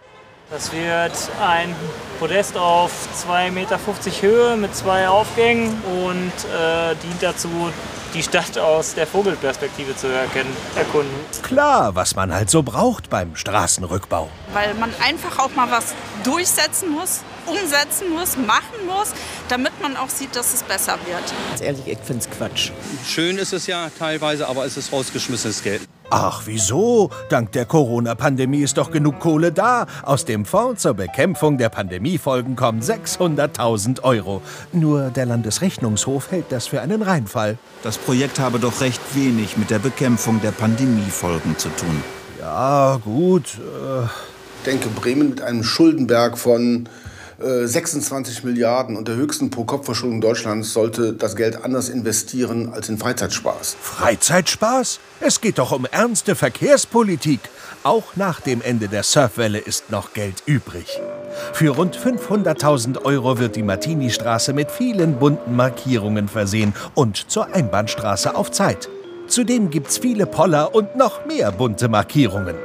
Das 0.54 0.70
wird 0.70 1.10
ein 1.42 1.74
Podest 2.20 2.56
auf 2.56 2.92
2,50 3.26 3.50
Meter 3.50 3.80
Höhe 4.20 4.56
mit 4.56 4.72
zwei 4.76 5.08
Aufgängen 5.08 5.82
und 6.06 6.28
äh, 6.28 6.94
dient 7.02 7.20
dazu, 7.20 7.72
die 8.14 8.22
Stadt 8.22 8.56
aus 8.56 8.94
der 8.94 9.08
Vogelperspektive 9.08 9.96
zu 9.96 10.06
erkennen, 10.06 10.56
erkunden. 10.76 11.12
Klar, 11.42 11.96
was 11.96 12.14
man 12.14 12.32
halt 12.32 12.50
so 12.50 12.62
braucht 12.62 13.10
beim 13.10 13.34
Straßenrückbau. 13.34 14.30
Weil 14.52 14.74
man 14.74 14.94
einfach 15.04 15.40
auch 15.40 15.52
mal 15.56 15.68
was 15.72 15.92
durchsetzen 16.22 16.92
muss, 16.92 17.22
umsetzen 17.46 18.10
muss, 18.10 18.36
machen 18.36 18.86
muss, 18.86 19.08
damit 19.48 19.72
man 19.82 19.96
auch 19.96 20.08
sieht, 20.08 20.36
dass 20.36 20.54
es 20.54 20.62
besser 20.62 20.92
wird. 21.04 21.34
Ganz 21.48 21.62
ehrlich, 21.62 21.82
ich 21.84 21.98
finde 21.98 22.22
es 22.22 22.30
Quatsch. 22.30 22.70
Schön 23.04 23.38
ist 23.38 23.52
es 23.52 23.66
ja 23.66 23.90
teilweise, 23.98 24.46
aber 24.46 24.64
es 24.64 24.76
ist 24.76 24.92
rausgeschmissenes 24.92 25.64
Geld. 25.64 25.80
Ach, 26.16 26.42
wieso? 26.44 27.10
Dank 27.28 27.50
der 27.50 27.64
Corona-Pandemie 27.64 28.62
ist 28.62 28.78
doch 28.78 28.92
genug 28.92 29.18
Kohle 29.18 29.50
da. 29.50 29.86
Aus 30.04 30.24
dem 30.24 30.44
Fonds 30.44 30.82
zur 30.82 30.94
Bekämpfung 30.94 31.58
der 31.58 31.70
Pandemiefolgen 31.70 32.54
kommen 32.54 32.82
600.000 32.82 34.00
Euro. 34.04 34.40
Nur 34.72 35.10
der 35.10 35.26
Landesrechnungshof 35.26 36.30
hält 36.30 36.44
das 36.50 36.68
für 36.68 36.80
einen 36.80 37.02
Reinfall. 37.02 37.58
Das 37.82 37.98
Projekt 37.98 38.38
habe 38.38 38.60
doch 38.60 38.80
recht 38.80 39.00
wenig 39.16 39.56
mit 39.56 39.70
der 39.70 39.80
Bekämpfung 39.80 40.40
der 40.40 40.52
Pandemiefolgen 40.52 41.58
zu 41.58 41.68
tun. 41.70 42.00
Ja, 42.38 43.00
gut. 43.04 43.58
Äh 43.58 44.04
ich 44.04 44.70
denke, 44.70 44.90
Bremen 44.90 45.30
mit 45.30 45.42
einem 45.42 45.64
Schuldenberg 45.64 46.38
von 46.38 46.88
26 47.38 48.42
äh, 48.42 48.46
Milliarden 48.46 48.96
und 48.96 49.08
der 49.08 49.16
höchsten 49.16 49.50
Pro-Kopf-Verschuldung 49.50 50.20
Deutschlands 50.20 50.72
sollte 50.72 51.12
das 51.12 51.36
Geld 51.36 51.64
anders 51.64 51.88
investieren 51.88 52.72
als 52.72 52.88
in 52.88 52.98
Freizeitspaß. 52.98 53.76
Freizeitspaß? 53.80 55.00
Es 55.20 55.40
geht 55.40 55.58
doch 55.58 55.72
um 55.72 55.86
ernste 55.90 56.34
Verkehrspolitik. 56.34 57.40
Auch 57.82 58.16
nach 58.16 58.40
dem 58.40 58.62
Ende 58.62 58.88
der 58.88 59.02
Surfwelle 59.02 59.58
ist 59.58 59.90
noch 59.90 60.12
Geld 60.12 60.42
übrig. 60.46 61.00
Für 61.52 61.70
rund 61.70 61.96
500.000 61.96 63.04
Euro 63.04 63.38
wird 63.38 63.56
die 63.56 63.62
Martini-Straße 63.62 64.52
mit 64.52 64.70
vielen 64.70 65.18
bunten 65.18 65.56
Markierungen 65.56 66.28
versehen 66.28 66.74
und 66.94 67.30
zur 67.30 67.52
Einbahnstraße 67.54 68.34
auf 68.34 68.50
Zeit. 68.52 68.88
Zudem 69.26 69.70
gibt's 69.70 69.98
viele 69.98 70.26
Poller 70.26 70.74
und 70.74 70.96
noch 70.96 71.26
mehr 71.26 71.50
bunte 71.50 71.88
Markierungen 71.88 72.56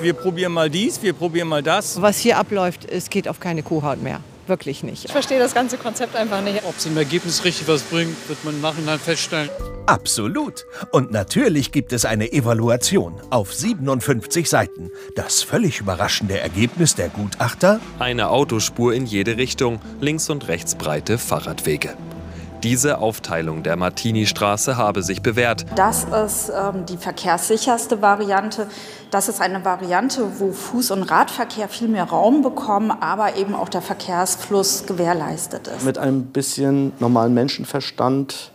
wir 0.00 0.14
probieren 0.14 0.52
mal 0.52 0.70
dies, 0.70 1.02
wir 1.02 1.12
probieren 1.12 1.48
mal 1.48 1.62
das. 1.62 2.00
Was 2.00 2.18
hier 2.18 2.38
abläuft, 2.38 2.88
es 2.90 3.10
geht 3.10 3.28
auf 3.28 3.40
keine 3.40 3.62
Kuhhaut 3.62 4.02
mehr. 4.02 4.20
Wirklich 4.46 4.82
nicht. 4.82 5.04
Ich 5.04 5.12
verstehe 5.12 5.38
das 5.38 5.52
ganze 5.52 5.76
Konzept 5.76 6.16
einfach 6.16 6.40
nicht. 6.40 6.64
Ob 6.64 6.74
es 6.78 6.86
im 6.86 6.96
Ergebnis 6.96 7.44
richtig 7.44 7.68
was 7.68 7.82
bringt, 7.82 8.16
wird 8.28 8.42
man 8.44 8.54
im 8.54 8.62
Nachhinein 8.62 8.98
feststellen. 8.98 9.50
Absolut. 9.84 10.64
Und 10.90 11.12
natürlich 11.12 11.70
gibt 11.70 11.92
es 11.92 12.06
eine 12.06 12.32
Evaluation 12.32 13.20
auf 13.28 13.52
57 13.52 14.48
Seiten. 14.48 14.90
Das 15.14 15.42
völlig 15.42 15.80
überraschende 15.80 16.38
Ergebnis 16.38 16.94
der 16.94 17.10
Gutachter? 17.10 17.80
Eine 17.98 18.30
Autospur 18.30 18.94
in 18.94 19.04
jede 19.04 19.36
Richtung, 19.36 19.80
links 20.00 20.30
und 20.30 20.48
rechts 20.48 20.74
breite 20.76 21.18
Fahrradwege. 21.18 21.94
Diese 22.62 22.98
Aufteilung 22.98 23.62
der 23.62 23.76
Martini-Straße 23.76 24.76
habe 24.76 25.02
sich 25.04 25.22
bewährt. 25.22 25.64
Das 25.76 26.04
ist 26.04 26.50
ähm, 26.50 26.86
die 26.86 26.96
verkehrssicherste 26.96 28.02
Variante. 28.02 28.66
Das 29.10 29.28
ist 29.28 29.40
eine 29.40 29.64
Variante, 29.64 30.40
wo 30.40 30.50
Fuß- 30.50 30.92
und 30.92 31.04
Radverkehr 31.04 31.68
viel 31.68 31.88
mehr 31.88 32.04
Raum 32.04 32.42
bekommen, 32.42 32.90
aber 32.90 33.36
eben 33.36 33.54
auch 33.54 33.68
der 33.68 33.82
Verkehrsfluss 33.82 34.86
gewährleistet 34.86 35.68
ist. 35.68 35.84
Mit 35.84 35.98
ein 35.98 36.26
bisschen 36.26 36.92
normalen 36.98 37.32
Menschenverstand 37.32 38.52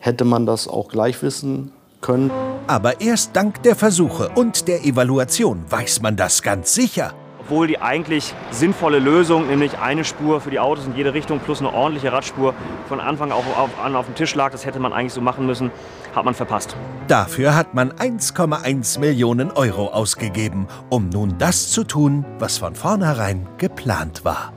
hätte 0.00 0.24
man 0.24 0.44
das 0.44 0.66
auch 0.66 0.88
gleich 0.88 1.22
wissen 1.22 1.70
können. 2.00 2.30
Aber 2.66 3.00
erst 3.00 3.34
dank 3.34 3.62
der 3.62 3.76
Versuche 3.76 4.30
und 4.34 4.66
der 4.66 4.84
Evaluation 4.84 5.64
weiß 5.70 6.02
man 6.02 6.16
das 6.16 6.42
ganz 6.42 6.74
sicher 6.74 7.14
obwohl 7.46 7.68
die 7.68 7.80
eigentlich 7.80 8.34
sinnvolle 8.50 8.98
Lösung, 8.98 9.46
nämlich 9.46 9.78
eine 9.78 10.04
Spur 10.04 10.40
für 10.40 10.50
die 10.50 10.58
Autos 10.58 10.84
in 10.86 10.96
jede 10.96 11.14
Richtung 11.14 11.38
plus 11.38 11.60
eine 11.60 11.72
ordentliche 11.72 12.12
Radspur, 12.12 12.54
von 12.88 12.98
Anfang 12.98 13.30
auf, 13.30 13.44
auf, 13.56 13.70
an 13.80 13.94
auf 13.94 14.06
dem 14.06 14.16
Tisch 14.16 14.34
lag, 14.34 14.50
das 14.50 14.66
hätte 14.66 14.80
man 14.80 14.92
eigentlich 14.92 15.12
so 15.12 15.20
machen 15.20 15.46
müssen, 15.46 15.70
hat 16.14 16.24
man 16.24 16.34
verpasst. 16.34 16.74
Dafür 17.06 17.54
hat 17.54 17.72
man 17.72 17.92
1,1 17.92 18.98
Millionen 18.98 19.52
Euro 19.52 19.88
ausgegeben, 19.88 20.66
um 20.90 21.08
nun 21.08 21.38
das 21.38 21.70
zu 21.70 21.84
tun, 21.84 22.24
was 22.40 22.58
von 22.58 22.74
vornherein 22.74 23.46
geplant 23.58 24.24
war. 24.24 24.52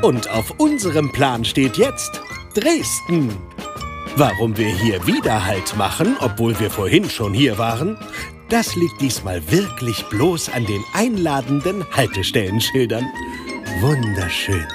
Und 0.00 0.30
auf 0.30 0.54
unserem 0.56 1.12
Plan 1.12 1.44
steht 1.44 1.76
jetzt 1.76 2.22
Dresden. 2.54 3.36
Warum 4.16 4.56
wir 4.56 4.68
hier 4.68 5.06
wieder 5.06 5.44
Halt 5.44 5.76
machen, 5.76 6.16
obwohl 6.20 6.58
wir 6.58 6.70
vorhin 6.70 7.10
schon 7.10 7.34
hier 7.34 7.58
waren, 7.58 7.98
das 8.50 8.76
liegt 8.76 9.00
diesmal 9.00 9.50
wirklich 9.50 10.04
bloß 10.08 10.48
an 10.50 10.64
den 10.66 10.82
einladenden 10.94 11.84
Haltestellenschildern. 11.94 13.06
Wunderschön. 13.80 14.66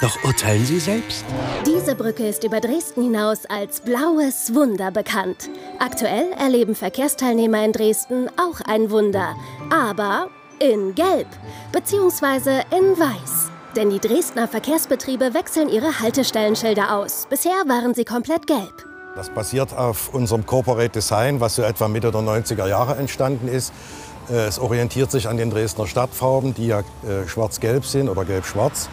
Doch 0.00 0.22
urteilen 0.24 0.64
Sie 0.64 0.78
selbst. 0.78 1.24
Diese 1.66 1.94
Brücke 1.94 2.28
ist 2.28 2.44
über 2.44 2.60
Dresden 2.60 3.02
hinaus 3.02 3.46
als 3.46 3.80
blaues 3.80 4.54
Wunder 4.54 4.90
bekannt. 4.92 5.50
Aktuell 5.80 6.30
erleben 6.38 6.74
Verkehrsteilnehmer 6.76 7.64
in 7.64 7.72
Dresden 7.72 8.28
auch 8.36 8.60
ein 8.60 8.90
Wunder, 8.90 9.34
aber 9.70 10.30
in 10.60 10.94
Gelb 10.94 11.26
bzw. 11.72 12.62
in 12.76 12.98
Weiß. 12.98 13.50
Denn 13.76 13.90
die 13.90 14.00
Dresdner 14.00 14.48
Verkehrsbetriebe 14.48 15.34
wechseln 15.34 15.68
ihre 15.68 16.00
Haltestellenschilder 16.00 16.94
aus. 16.94 17.26
Bisher 17.28 17.62
waren 17.66 17.94
sie 17.94 18.04
komplett 18.04 18.46
gelb. 18.46 18.86
Das 19.18 19.30
basiert 19.30 19.76
auf 19.76 20.14
unserem 20.14 20.46
Corporate 20.46 20.90
Design, 20.90 21.40
was 21.40 21.56
so 21.56 21.62
etwa 21.62 21.88
Mitte 21.88 22.12
der 22.12 22.20
90er 22.20 22.68
Jahre 22.68 22.94
entstanden 22.94 23.48
ist. 23.48 23.72
Äh, 24.30 24.46
es 24.46 24.60
orientiert 24.60 25.10
sich 25.10 25.26
an 25.26 25.36
den 25.36 25.50
Dresdner 25.50 25.88
Stadtfarben, 25.88 26.54
die 26.54 26.68
ja 26.68 26.78
äh, 26.78 27.26
schwarz-gelb 27.26 27.84
sind 27.84 28.08
oder 28.08 28.24
gelb-schwarz. 28.24 28.88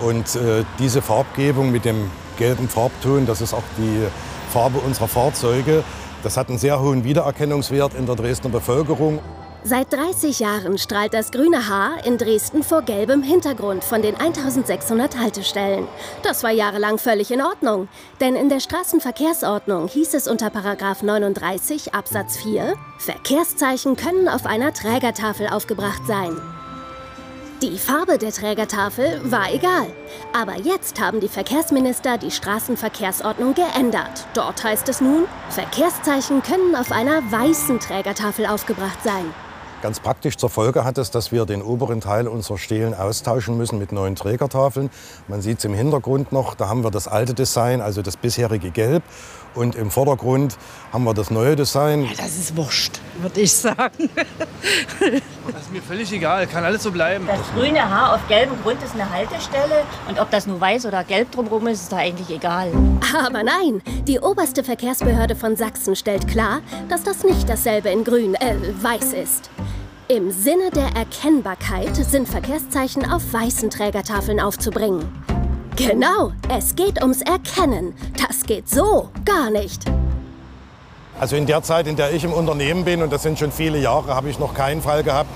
Und 0.00 0.34
äh, 0.34 0.64
diese 0.80 1.02
Farbgebung 1.02 1.70
mit 1.70 1.84
dem 1.84 2.10
gelben 2.36 2.68
Farbton, 2.68 3.26
das 3.26 3.40
ist 3.40 3.54
auch 3.54 3.62
die 3.78 4.08
Farbe 4.52 4.80
unserer 4.80 5.06
Fahrzeuge, 5.06 5.84
das 6.24 6.36
hat 6.36 6.48
einen 6.48 6.58
sehr 6.58 6.80
hohen 6.80 7.04
Wiedererkennungswert 7.04 7.94
in 7.94 8.06
der 8.06 8.16
Dresdner 8.16 8.50
Bevölkerung. 8.50 9.20
Seit 9.62 9.92
30 9.92 10.40
Jahren 10.40 10.78
strahlt 10.78 11.12
das 11.12 11.30
grüne 11.30 11.68
Haar 11.68 12.06
in 12.06 12.16
Dresden 12.16 12.62
vor 12.62 12.80
gelbem 12.80 13.22
Hintergrund 13.22 13.84
von 13.84 14.00
den 14.00 14.16
1600 14.16 15.18
Haltestellen. 15.18 15.86
Das 16.22 16.42
war 16.42 16.50
jahrelang 16.50 16.96
völlig 16.96 17.30
in 17.30 17.42
Ordnung, 17.42 17.88
denn 18.20 18.36
in 18.36 18.48
der 18.48 18.60
Straßenverkehrsordnung 18.60 19.88
hieß 19.88 20.14
es 20.14 20.28
unter 20.28 20.50
39 20.50 21.92
Absatz 21.92 22.38
4, 22.38 22.74
Verkehrszeichen 22.98 23.96
können 23.96 24.28
auf 24.28 24.46
einer 24.46 24.72
Trägertafel 24.72 25.46
aufgebracht 25.48 26.06
sein. 26.06 26.40
Die 27.60 27.76
Farbe 27.76 28.16
der 28.16 28.32
Trägertafel 28.32 29.20
war 29.30 29.52
egal. 29.52 29.88
Aber 30.32 30.56
jetzt 30.56 30.98
haben 30.98 31.20
die 31.20 31.28
Verkehrsminister 31.28 32.16
die 32.16 32.30
Straßenverkehrsordnung 32.30 33.52
geändert. 33.52 34.26
Dort 34.32 34.64
heißt 34.64 34.88
es 34.88 35.02
nun, 35.02 35.26
Verkehrszeichen 35.50 36.42
können 36.42 36.74
auf 36.74 36.90
einer 36.90 37.20
weißen 37.30 37.78
Trägertafel 37.78 38.46
aufgebracht 38.46 39.00
sein. 39.04 39.34
Ganz 39.82 39.98
praktisch 39.98 40.36
zur 40.36 40.50
Folge 40.50 40.84
hat 40.84 40.98
es, 40.98 41.10
dass 41.10 41.32
wir 41.32 41.46
den 41.46 41.62
oberen 41.62 42.02
Teil 42.02 42.28
unserer 42.28 42.58
Stelen 42.58 42.92
austauschen 42.92 43.56
müssen 43.56 43.78
mit 43.78 43.92
neuen 43.92 44.14
Trägertafeln. 44.14 44.90
Man 45.26 45.40
sieht 45.40 45.58
es 45.58 45.64
im 45.64 45.72
Hintergrund 45.72 46.32
noch, 46.32 46.54
da 46.54 46.68
haben 46.68 46.84
wir 46.84 46.90
das 46.90 47.08
alte 47.08 47.32
Design, 47.32 47.80
also 47.80 48.02
das 48.02 48.18
bisherige 48.18 48.70
Gelb. 48.70 49.02
Und 49.54 49.74
im 49.74 49.90
Vordergrund 49.90 50.58
haben 50.92 51.04
wir 51.04 51.14
das 51.14 51.30
neue 51.30 51.56
Design. 51.56 52.04
Ja, 52.04 52.10
das 52.18 52.36
ist 52.36 52.56
wurscht, 52.56 53.00
würde 53.20 53.40
ich 53.40 53.52
sagen. 53.52 54.10
das 55.00 55.62
ist 55.62 55.72
mir 55.72 55.82
völlig 55.82 56.12
egal, 56.12 56.46
kann 56.46 56.62
alles 56.62 56.82
so 56.82 56.92
bleiben. 56.92 57.26
Das 57.26 57.40
grüne 57.56 57.80
Haar 57.80 58.14
auf 58.14 58.28
gelbem 58.28 58.62
Grund 58.62 58.82
ist 58.82 58.94
eine 58.94 59.10
Haltestelle. 59.10 59.82
Und 60.08 60.20
ob 60.20 60.30
das 60.30 60.46
nur 60.46 60.60
weiß 60.60 60.86
oder 60.86 61.02
gelb 61.04 61.32
drumherum 61.32 61.66
ist, 61.68 61.82
ist 61.82 61.92
da 61.92 61.96
eigentlich 61.96 62.30
egal. 62.30 62.70
Aber 63.26 63.42
nein, 63.42 63.82
die 64.06 64.20
oberste 64.20 64.62
Verkehrsbehörde 64.62 65.34
von 65.34 65.56
Sachsen 65.56 65.96
stellt 65.96 66.28
klar, 66.28 66.60
dass 66.88 67.02
das 67.02 67.24
nicht 67.24 67.48
dasselbe 67.48 67.88
in 67.88 68.04
grün, 68.04 68.34
äh, 68.36 68.54
weiß 68.80 69.14
ist. 69.14 69.50
Im 70.10 70.32
Sinne 70.32 70.70
der 70.74 70.88
Erkennbarkeit 70.96 71.94
sind 71.94 72.26
Verkehrszeichen 72.28 73.08
auf 73.08 73.32
weißen 73.32 73.70
Trägertafeln 73.70 74.40
aufzubringen. 74.40 75.06
Genau, 75.76 76.32
es 76.48 76.74
geht 76.74 77.00
ums 77.00 77.22
Erkennen. 77.22 77.94
Das 78.18 78.42
geht 78.42 78.68
so 78.68 79.08
gar 79.24 79.50
nicht. 79.50 79.84
Also 81.20 81.36
in 81.36 81.46
der 81.46 81.62
Zeit, 81.62 81.86
in 81.86 81.94
der 81.94 82.12
ich 82.12 82.24
im 82.24 82.32
Unternehmen 82.32 82.84
bin, 82.84 83.04
und 83.04 83.12
das 83.12 83.22
sind 83.22 83.38
schon 83.38 83.52
viele 83.52 83.78
Jahre, 83.78 84.16
habe 84.16 84.28
ich 84.28 84.40
noch 84.40 84.52
keinen 84.52 84.82
Fall 84.82 85.04
gehabt, 85.04 85.30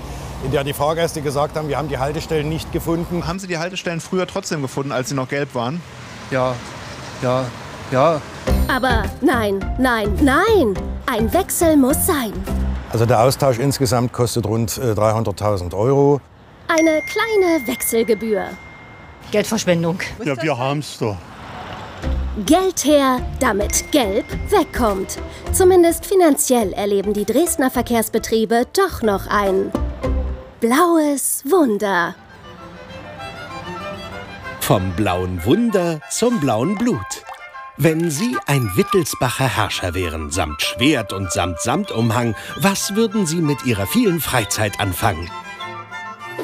in 0.45 0.50
der 0.50 0.64
die 0.64 0.73
Fahrgäste 0.73 1.23
gesagt 1.23 1.54
haben, 1.54 1.69
wir 1.69 1.78
haben 1.78 1.88
die 1.88 1.99
Haltestellen 1.99 2.49
nicht 2.49 2.73
gefunden. 2.73 3.28
Haben 3.28 3.38
Sie 3.38 3.47
die 3.47 3.59
Haltestellen 3.59 4.00
früher 4.00 4.26
trotzdem 4.26 4.61
gefunden, 4.61 4.90
als 4.90 5.09
sie 5.09 5.14
noch 5.14 5.28
gelb 5.28 5.54
waren? 5.54 5.81
Ja, 6.33 6.57
ja, 7.23 7.45
ja. 7.93 8.21
Aber 8.66 9.04
nein, 9.21 9.64
nein, 9.78 10.19
nein. 10.21 10.75
Ein 11.07 11.33
Wechsel 11.33 11.76
muss 11.76 12.04
sein. 12.04 12.33
Also 12.94 13.06
der 13.06 13.20
Austausch 13.22 13.58
insgesamt 13.58 14.12
kostet 14.12 14.46
rund 14.46 14.78
äh, 14.78 14.92
300.000 14.92 15.76
Euro. 15.76 16.20
Eine 16.68 17.02
kleine 17.02 17.66
Wechselgebühr. 17.66 18.44
Geldverschwendung. 19.32 19.98
Ja, 20.24 20.40
wir 20.40 20.56
haben's 20.56 20.98
doch. 21.00 21.16
Geld 22.46 22.84
her, 22.84 23.18
damit 23.40 23.90
Gelb 23.90 24.24
wegkommt. 24.48 25.18
Zumindest 25.50 26.06
finanziell 26.06 26.72
erleben 26.72 27.14
die 27.14 27.24
Dresdner 27.24 27.68
Verkehrsbetriebe 27.68 28.68
doch 28.72 29.02
noch 29.02 29.26
ein 29.26 29.72
blaues 30.60 31.42
Wunder. 31.50 32.14
Vom 34.60 34.92
blauen 34.92 35.44
Wunder 35.44 36.00
zum 36.10 36.38
blauen 36.38 36.78
Blut. 36.78 37.24
Wenn 37.76 38.09
Sie 38.09 38.37
ein 38.47 38.71
Wittelsbacher 38.76 39.49
Herrscher 39.49 39.95
wären, 39.95 40.31
samt 40.31 40.62
Schwert 40.62 41.12
und 41.12 41.33
samt 41.33 41.61
Samtumhang, 41.61 42.37
was 42.57 42.95
würden 42.95 43.26
Sie 43.26 43.40
mit 43.40 43.66
Ihrer 43.66 43.88
vielen 43.88 44.21
Freizeit 44.21 44.78
anfangen? 44.78 45.28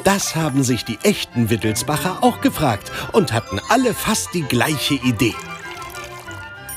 Das 0.03 0.35
haben 0.35 0.63
sich 0.63 0.83
die 0.83 0.99
echten 1.03 1.49
Wittelsbacher 1.49 2.17
auch 2.21 2.41
gefragt 2.41 2.91
und 3.13 3.31
hatten 3.31 3.61
alle 3.69 3.93
fast 3.93 4.33
die 4.33 4.41
gleiche 4.41 4.95
Idee. 4.95 5.35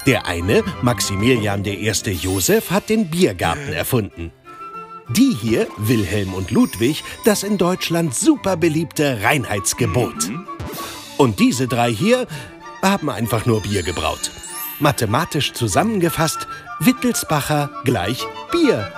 Der 0.07 0.27
eine, 0.27 0.63
Maximilian 0.83 1.65
I. 1.65 1.91
Joseph, 2.13 2.71
hat 2.71 2.91
den 2.91 3.11
Biergarten 3.11 3.73
erfunden. 3.73 4.31
Die 5.09 5.35
hier, 5.35 5.67
Wilhelm 5.79 6.33
und 6.33 6.53
Ludwig, 6.53 7.03
das 7.25 7.43
in 7.43 7.59
Deutschland 7.59 8.15
super 8.15 8.57
beliebte 8.57 9.21
Reinheitsgebot. 9.23 10.31
Und 11.17 11.41
diese 11.41 11.69
drei 11.69 11.93
hier 11.93 12.27
haben 12.85 13.11
einfach 13.11 13.47
nur 13.47 13.63
Bier 13.63 13.83
gebraut. 13.83 14.31
Mathematisch 14.79 15.53
zusammengefasst, 15.53 16.47
Wittelsbacher 16.81 17.71
gleich 17.85 18.25
Bier. 18.51 18.93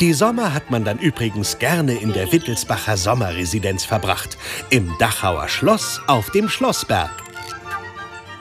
Die 0.00 0.12
Sommer 0.12 0.52
hat 0.52 0.70
man 0.70 0.84
dann 0.84 0.98
übrigens 0.98 1.58
gerne 1.58 1.94
in 1.94 2.12
der 2.12 2.32
Wittelsbacher 2.32 2.96
Sommerresidenz 2.96 3.84
verbracht, 3.84 4.36
im 4.70 4.92
Dachauer 4.98 5.48
Schloss 5.48 6.00
auf 6.06 6.30
dem 6.30 6.48
Schlossberg. 6.48 7.10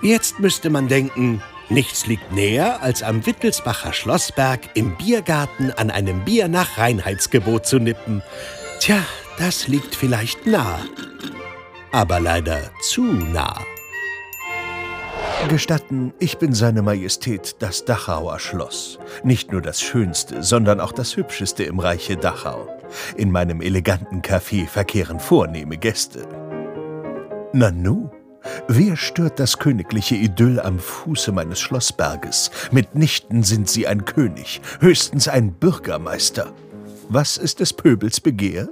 Jetzt 0.02 0.40
müsste 0.40 0.70
man 0.70 0.88
denken, 0.88 1.42
nichts 1.70 2.08
liegt 2.08 2.32
näher, 2.32 2.82
als 2.82 3.04
am 3.04 3.26
Wittelsbacher 3.26 3.94
Schlossberg 3.94 4.62
im 4.74 4.96
Biergarten 4.98 5.72
an 5.72 5.92
einem 5.92 6.26
Bier 6.26 6.48
nach 6.48 6.78
Reinheitsgebot 6.78 7.66
zu 7.66 7.80
nippen. 7.80 8.24
Tja, 8.80 8.98
das 9.38 9.68
liegt 9.68 9.96
vielleicht 9.96 10.48
nah, 10.48 10.80
aber 11.92 12.20
leider 12.20 12.72
zu 12.82 13.04
nah. 13.04 13.60
Gestatten, 15.50 16.14
ich 16.20 16.38
bin 16.38 16.54
Seine 16.54 16.82
Majestät 16.82 17.58
das 17.60 17.84
Dachauer 17.84 18.40
Schloss. 18.40 19.00
Nicht 19.24 19.52
nur 19.52 19.62
das 19.62 19.82
schönste, 19.82 20.44
sondern 20.44 20.80
auch 20.80 20.92
das 20.92 21.18
hübscheste 21.18 21.64
im 21.64 21.80
Reiche 21.80 22.16
Dachau. 22.16 22.68
In 23.18 23.32
meinem 23.32 23.62
eleganten 23.62 24.22
Café 24.22 24.68
verkehren 24.68 25.20
vornehme 25.20 25.78
Gäste. 25.78 26.28
Nanu, 27.54 28.10
wer 28.68 28.96
stört 28.96 29.40
das 29.40 29.58
königliche 29.58 30.16
Idyll 30.16 30.60
am 30.60 30.80
Fuße 30.80 31.32
meines 31.32 31.60
Schlossberges? 31.60 32.52
Mitnichten 32.72 33.44
sind 33.44 33.70
Sie 33.70 33.88
ein 33.88 34.06
König, 34.06 34.62
höchstens 34.80 35.28
ein 35.28 35.54
Bürgermeister. 35.54 36.54
Was 37.10 37.38
ist 37.38 37.60
des 37.60 37.74
Pöbels 37.74 38.22
Begehr? 38.22 38.70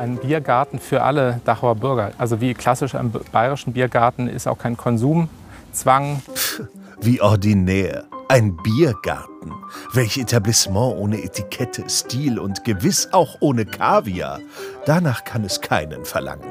Ein 0.00 0.16
Biergarten 0.16 0.78
für 0.78 1.02
alle 1.02 1.42
Dachauer 1.44 1.74
Bürger. 1.74 2.12
Also 2.16 2.40
wie 2.40 2.54
klassisch 2.54 2.94
im 2.94 3.12
bayerischen 3.32 3.74
Biergarten 3.74 4.28
ist 4.28 4.48
auch 4.48 4.56
kein 4.56 4.74
Konsumzwang. 4.74 6.22
Pff, 6.34 6.62
wie 7.02 7.20
ordinär. 7.20 8.04
Ein 8.26 8.56
Biergarten. 8.56 9.52
Welch 9.92 10.16
Etablissement 10.16 10.96
ohne 10.96 11.22
Etikette, 11.22 11.84
Stil 11.90 12.38
und 12.38 12.64
gewiss 12.64 13.10
auch 13.12 13.36
ohne 13.40 13.66
Kaviar. 13.66 14.40
Danach 14.86 15.24
kann 15.24 15.44
es 15.44 15.60
keinen 15.60 16.06
verlangen. 16.06 16.48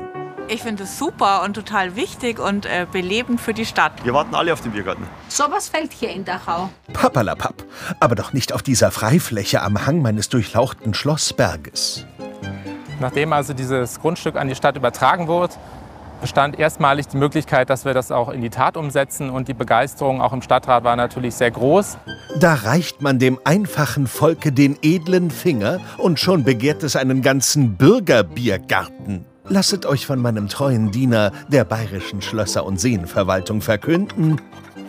Ich 0.47 0.61
finde 0.61 0.83
es 0.83 0.99
super 0.99 1.41
und 1.43 1.55
total 1.55 1.95
wichtig 1.95 2.37
und 2.37 2.67
äh, 2.67 2.85
belebend 2.91 3.41
für 3.41 3.55
die 3.55 3.65
Stadt. 3.65 3.93
Wir 4.03 4.13
warten 4.13 4.35
alle 4.35 4.53
auf 4.53 4.61
den 4.61 4.73
Biergarten. 4.73 5.07
Sowas 5.27 5.69
fällt 5.69 5.91
hier 5.91 6.11
in 6.11 6.23
Dachau. 6.23 6.69
Papperlapapp, 6.93 7.63
aber 7.99 8.13
doch 8.13 8.31
nicht 8.31 8.53
auf 8.53 8.61
dieser 8.61 8.91
Freifläche 8.91 9.63
am 9.63 9.87
Hang 9.87 10.03
meines 10.03 10.29
durchlauchten 10.29 10.93
Schlossberges. 10.93 12.05
Nachdem 12.99 13.33
also 13.33 13.53
dieses 13.53 13.99
Grundstück 13.99 14.35
an 14.35 14.47
die 14.47 14.55
Stadt 14.55 14.75
übertragen 14.75 15.27
wurde, 15.27 15.53
bestand 16.19 16.59
erstmalig 16.59 17.07
die 17.07 17.17
Möglichkeit, 17.17 17.69
dass 17.69 17.85
wir 17.85 17.93
das 17.93 18.11
auch 18.11 18.29
in 18.29 18.41
die 18.41 18.49
Tat 18.49 18.77
umsetzen. 18.77 19.29
Und 19.29 19.47
die 19.47 19.53
Begeisterung 19.53 20.21
auch 20.21 20.33
im 20.33 20.41
Stadtrat 20.41 20.83
war 20.83 20.95
natürlich 20.95 21.35
sehr 21.35 21.51
groß. 21.51 21.97
Da 22.39 22.55
reicht 22.55 23.01
man 23.01 23.19
dem 23.19 23.39
einfachen 23.43 24.07
Volke 24.07 24.51
den 24.51 24.77
edlen 24.81 25.31
Finger 25.31 25.79
und 25.97 26.19
schon 26.19 26.43
begehrt 26.43 26.83
es 26.83 26.95
einen 26.95 27.21
ganzen 27.21 27.75
Bürgerbiergarten. 27.75 29.25
Lasset 29.51 29.87
euch 29.87 30.05
von 30.05 30.19
meinem 30.19 30.47
treuen 30.47 30.91
Diener 30.91 31.31
der 31.47 31.63
bayerischen 31.63 32.21
Schlösser- 32.21 32.65
und 32.65 32.79
Seenverwaltung 32.79 33.61
verkünden, 33.61 34.39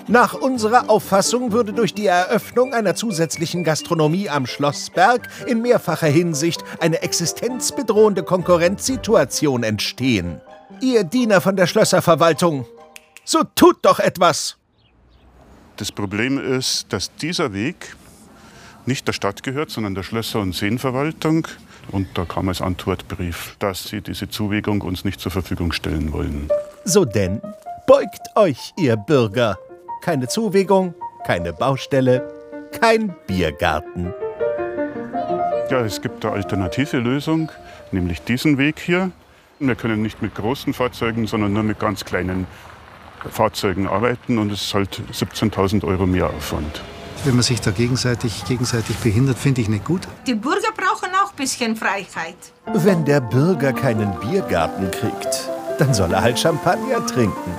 nach 0.08 0.34
unserer 0.34 0.90
Auffassung 0.90 1.52
würde 1.52 1.72
durch 1.72 1.94
die 1.94 2.06
Eröffnung 2.06 2.74
einer 2.74 2.94
zusätzlichen 2.94 3.62
Gastronomie 3.62 4.28
am 4.28 4.46
Schlossberg 4.46 5.28
in 5.46 5.62
mehrfacher 5.62 6.08
Hinsicht 6.08 6.64
eine 6.80 7.02
existenzbedrohende 7.02 8.22
Konkurrenzsituation 8.22 9.62
entstehen. 9.62 10.40
Ihr 10.80 11.04
Diener 11.04 11.40
von 11.40 11.56
der 11.56 11.66
Schlösserverwaltung, 11.66 12.66
so 13.24 13.42
tut 13.54 13.78
doch 13.82 14.00
etwas! 14.00 14.56
Das 15.76 15.92
Problem 15.92 16.38
ist, 16.38 16.92
dass 16.92 17.14
dieser 17.16 17.52
Weg 17.52 17.96
nicht 18.86 19.06
der 19.06 19.12
Stadt 19.12 19.42
gehört, 19.42 19.70
sondern 19.70 19.94
der 19.94 20.02
Schlösser- 20.02 20.40
und 20.40 20.54
Seenverwaltung. 20.54 21.46
Und 21.92 22.08
da 22.14 22.24
kam 22.24 22.48
als 22.48 22.60
Antwortbrief, 22.60 23.56
dass 23.58 23.84
sie 23.84 24.00
diese 24.00 24.28
Zuwegung 24.28 24.80
uns 24.80 25.04
nicht 25.04 25.20
zur 25.20 25.32
Verfügung 25.32 25.72
stellen 25.72 26.12
wollen. 26.12 26.50
So 26.84 27.04
denn, 27.04 27.40
beugt 27.86 28.22
euch, 28.34 28.72
ihr 28.76 28.96
Bürger! 28.96 29.58
Keine 30.00 30.28
Zuwegung, 30.28 30.94
keine 31.26 31.52
Baustelle, 31.52 32.28
kein 32.80 33.14
Biergarten. 33.26 34.12
Ja, 35.70 35.80
es 35.80 36.00
gibt 36.00 36.24
eine 36.24 36.34
alternative 36.34 36.98
Lösung, 36.98 37.50
nämlich 37.92 38.22
diesen 38.22 38.58
Weg 38.58 38.80
hier. 38.80 39.12
Wir 39.58 39.74
können 39.74 40.02
nicht 40.02 40.22
mit 40.22 40.34
großen 40.34 40.72
Fahrzeugen, 40.72 41.26
sondern 41.26 41.52
nur 41.52 41.62
mit 41.62 41.78
ganz 41.78 42.04
kleinen 42.04 42.46
Fahrzeugen 43.28 43.86
arbeiten 43.86 44.38
und 44.38 44.50
es 44.50 44.62
ist 44.62 44.74
halt 44.74 45.02
17.000 45.12 45.84
Euro 45.84 46.06
mehr 46.06 46.26
Aufwand. 46.28 46.82
Wenn 47.24 47.34
man 47.34 47.42
sich 47.42 47.60
da 47.60 47.70
gegenseitig, 47.70 48.46
gegenseitig 48.46 48.96
behindert, 48.96 49.38
finde 49.38 49.60
ich 49.60 49.68
nicht 49.68 49.84
gut. 49.84 50.08
Die 50.26 50.34
Bürger 50.34 50.72
brauchen 50.74 51.10
auch 51.22 51.30
ein 51.30 51.36
bisschen 51.36 51.76
Freiheit. 51.76 52.36
Wenn 52.72 53.04
der 53.04 53.20
Bürger 53.20 53.74
keinen 53.74 54.18
Biergarten 54.20 54.90
kriegt, 54.90 55.50
dann 55.78 55.92
soll 55.92 56.12
er 56.14 56.22
halt 56.22 56.38
Champagner 56.38 57.04
trinken. 57.06 57.52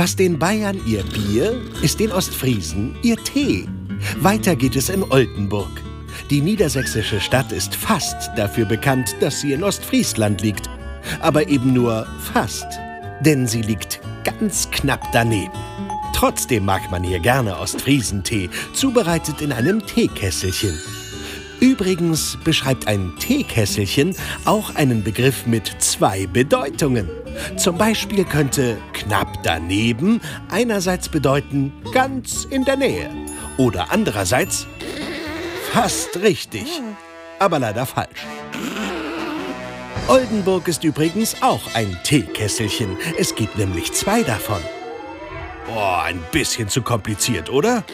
Was 0.00 0.16
den 0.16 0.38
Bayern 0.38 0.80
ihr 0.86 1.02
Bier, 1.02 1.60
ist 1.82 2.00
den 2.00 2.10
Ostfriesen 2.10 2.96
ihr 3.02 3.22
Tee. 3.22 3.68
Weiter 4.20 4.56
geht 4.56 4.74
es 4.74 4.88
in 4.88 5.02
Oldenburg. 5.02 5.68
Die 6.30 6.40
niedersächsische 6.40 7.20
Stadt 7.20 7.52
ist 7.52 7.74
fast 7.74 8.30
dafür 8.34 8.64
bekannt, 8.64 9.14
dass 9.20 9.42
sie 9.42 9.52
in 9.52 9.62
Ostfriesland 9.62 10.40
liegt. 10.40 10.70
Aber 11.20 11.46
eben 11.48 11.74
nur 11.74 12.06
fast. 12.32 12.64
Denn 13.20 13.46
sie 13.46 13.60
liegt 13.60 14.00
ganz 14.24 14.70
knapp 14.70 15.06
daneben. 15.12 15.52
Trotzdem 16.14 16.64
mag 16.64 16.90
man 16.90 17.04
hier 17.04 17.20
gerne 17.20 17.58
Ostfriesentee, 17.58 18.48
zubereitet 18.72 19.42
in 19.42 19.52
einem 19.52 19.84
Teekesselchen. 19.84 20.80
Übrigens 21.60 22.38
beschreibt 22.42 22.88
ein 22.88 23.12
Teekesselchen 23.18 24.16
auch 24.46 24.74
einen 24.74 25.04
Begriff 25.04 25.46
mit 25.46 25.70
zwei 25.78 26.26
Bedeutungen. 26.26 27.08
Zum 27.56 27.76
Beispiel 27.76 28.24
könnte 28.24 28.78
knapp 28.94 29.42
daneben 29.42 30.20
einerseits 30.50 31.08
bedeuten 31.08 31.72
ganz 31.92 32.44
in 32.44 32.64
der 32.64 32.76
Nähe 32.76 33.10
oder 33.58 33.92
andererseits 33.92 34.66
fast 35.72 36.16
richtig, 36.22 36.66
aber 37.38 37.58
leider 37.58 37.84
falsch. 37.84 38.26
Oldenburg 40.08 40.66
ist 40.66 40.82
übrigens 40.82 41.36
auch 41.40 41.60
ein 41.74 41.96
Teekesselchen. 42.02 42.96
Es 43.18 43.34
gibt 43.34 43.58
nämlich 43.58 43.92
zwei 43.92 44.22
davon. 44.22 44.60
Boah, 45.66 46.02
ein 46.04 46.20
bisschen 46.32 46.68
zu 46.68 46.82
kompliziert, 46.82 47.48
oder? 47.48 47.84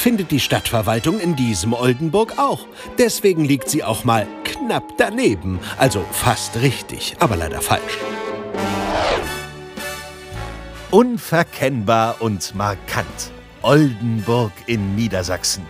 Findet 0.00 0.30
die 0.30 0.40
Stadtverwaltung 0.40 1.20
in 1.20 1.36
diesem 1.36 1.74
Oldenburg 1.74 2.38
auch. 2.38 2.66
Deswegen 2.96 3.44
liegt 3.44 3.68
sie 3.68 3.84
auch 3.84 4.02
mal 4.02 4.26
knapp 4.44 4.96
daneben. 4.96 5.58
Also 5.76 6.02
fast 6.10 6.56
richtig, 6.56 7.16
aber 7.18 7.36
leider 7.36 7.60
falsch. 7.60 7.98
Unverkennbar 10.90 12.16
und 12.20 12.54
markant. 12.54 13.30
Oldenburg 13.60 14.52
in 14.64 14.94
Niedersachsen. 14.94 15.66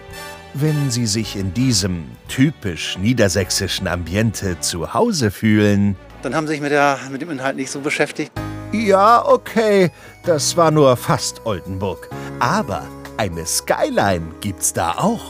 Wenn 0.55 0.93
Sie 0.93 1.07
sich 1.07 1.35
in 1.35 1.53
diesem 1.53 2.05
typisch 2.29 2.99
niedersächsischen 2.99 3.88
Ambiente 3.88 4.61
zu 4.61 4.95
Hause 4.95 5.33
fühlen. 5.33 5.97
Dann 6.23 6.37
haben 6.37 6.47
Sie 6.47 6.53
sich 6.53 6.62
mit, 6.62 6.71
der, 6.71 7.01
mit 7.11 7.21
dem 7.21 7.31
Inhalt 7.31 7.57
nicht 7.57 7.73
so 7.73 7.81
beschäftigt. 7.81 8.31
Ja, 8.71 9.27
okay, 9.27 9.90
das 10.25 10.57
war 10.57 10.71
nur 10.71 10.97
fast 10.97 11.45
Oldenburg. 11.45 12.09
Aber 12.38 12.87
eine 13.20 13.44
Skyline 13.44 14.33
gibt's 14.40 14.72
da 14.72 14.92
auch. 14.92 15.20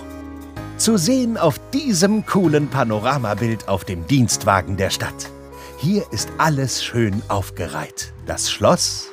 Zu 0.77 0.97
sehen 0.97 1.37
auf 1.37 1.61
diesem 1.73 2.25
coolen 2.25 2.69
Panoramabild 2.69 3.67
auf 3.67 3.85
dem 3.85 4.07
Dienstwagen 4.07 4.77
der 4.77 4.91
Stadt. 4.91 5.29
Hier 5.77 6.05
ist 6.13 6.29
alles 6.39 6.85
schön 6.85 7.21
aufgereiht. 7.27 8.13
Das 8.27 8.49
Schloss, 8.49 9.09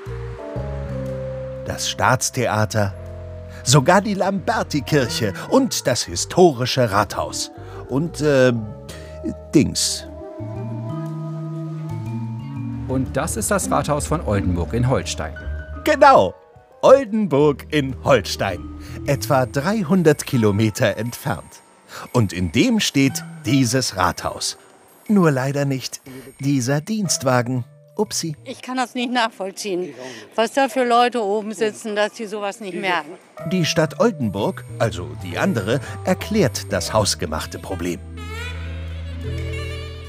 das 1.65 1.89
Staatstheater, 1.89 2.93
sogar 3.63 3.99
die 3.99 4.13
Lamberti-Kirche 4.13 5.33
und 5.49 5.87
das 5.87 6.03
historische 6.03 6.91
Rathaus. 6.91 7.49
Und, 7.89 8.21
äh, 8.21 8.53
Dings. 9.55 10.05
Und 12.87 13.17
das 13.17 13.37
ist 13.37 13.49
das 13.49 13.71
Rathaus 13.71 14.05
von 14.05 14.21
Oldenburg 14.21 14.73
in 14.73 14.87
Holstein. 14.87 15.35
Genau, 15.83 16.35
Oldenburg 16.81 17.65
in 17.71 17.95
Holstein, 18.03 18.59
etwa 19.07 19.45
300 19.45 20.25
Kilometer 20.25 20.97
entfernt. 20.97 21.61
Und 22.13 22.33
in 22.33 22.51
dem 22.51 22.79
steht 22.79 23.23
dieses 23.45 23.97
Rathaus. 23.97 24.57
Nur 25.07 25.31
leider 25.31 25.65
nicht 25.65 26.01
dieser 26.39 26.81
Dienstwagen. 26.81 27.63
Upsi. 27.95 28.35
Ich 28.43 28.61
kann 28.61 28.77
das 28.77 28.93
nicht 28.93 29.11
nachvollziehen, 29.11 29.95
was 30.35 30.53
da 30.53 30.69
für 30.69 30.83
Leute 30.83 31.23
oben 31.23 31.51
sitzen, 31.51 31.95
dass 31.95 32.15
sie 32.15 32.27
sowas 32.27 32.59
nicht 32.59 32.77
merken. 32.77 33.13
Die 33.51 33.65
Stadt 33.65 33.99
Oldenburg, 33.99 34.63
also 34.77 35.09
die 35.23 35.39
andere, 35.39 35.79
erklärt 36.05 36.71
das 36.71 36.93
hausgemachte 36.93 37.57
Problem. 37.57 37.99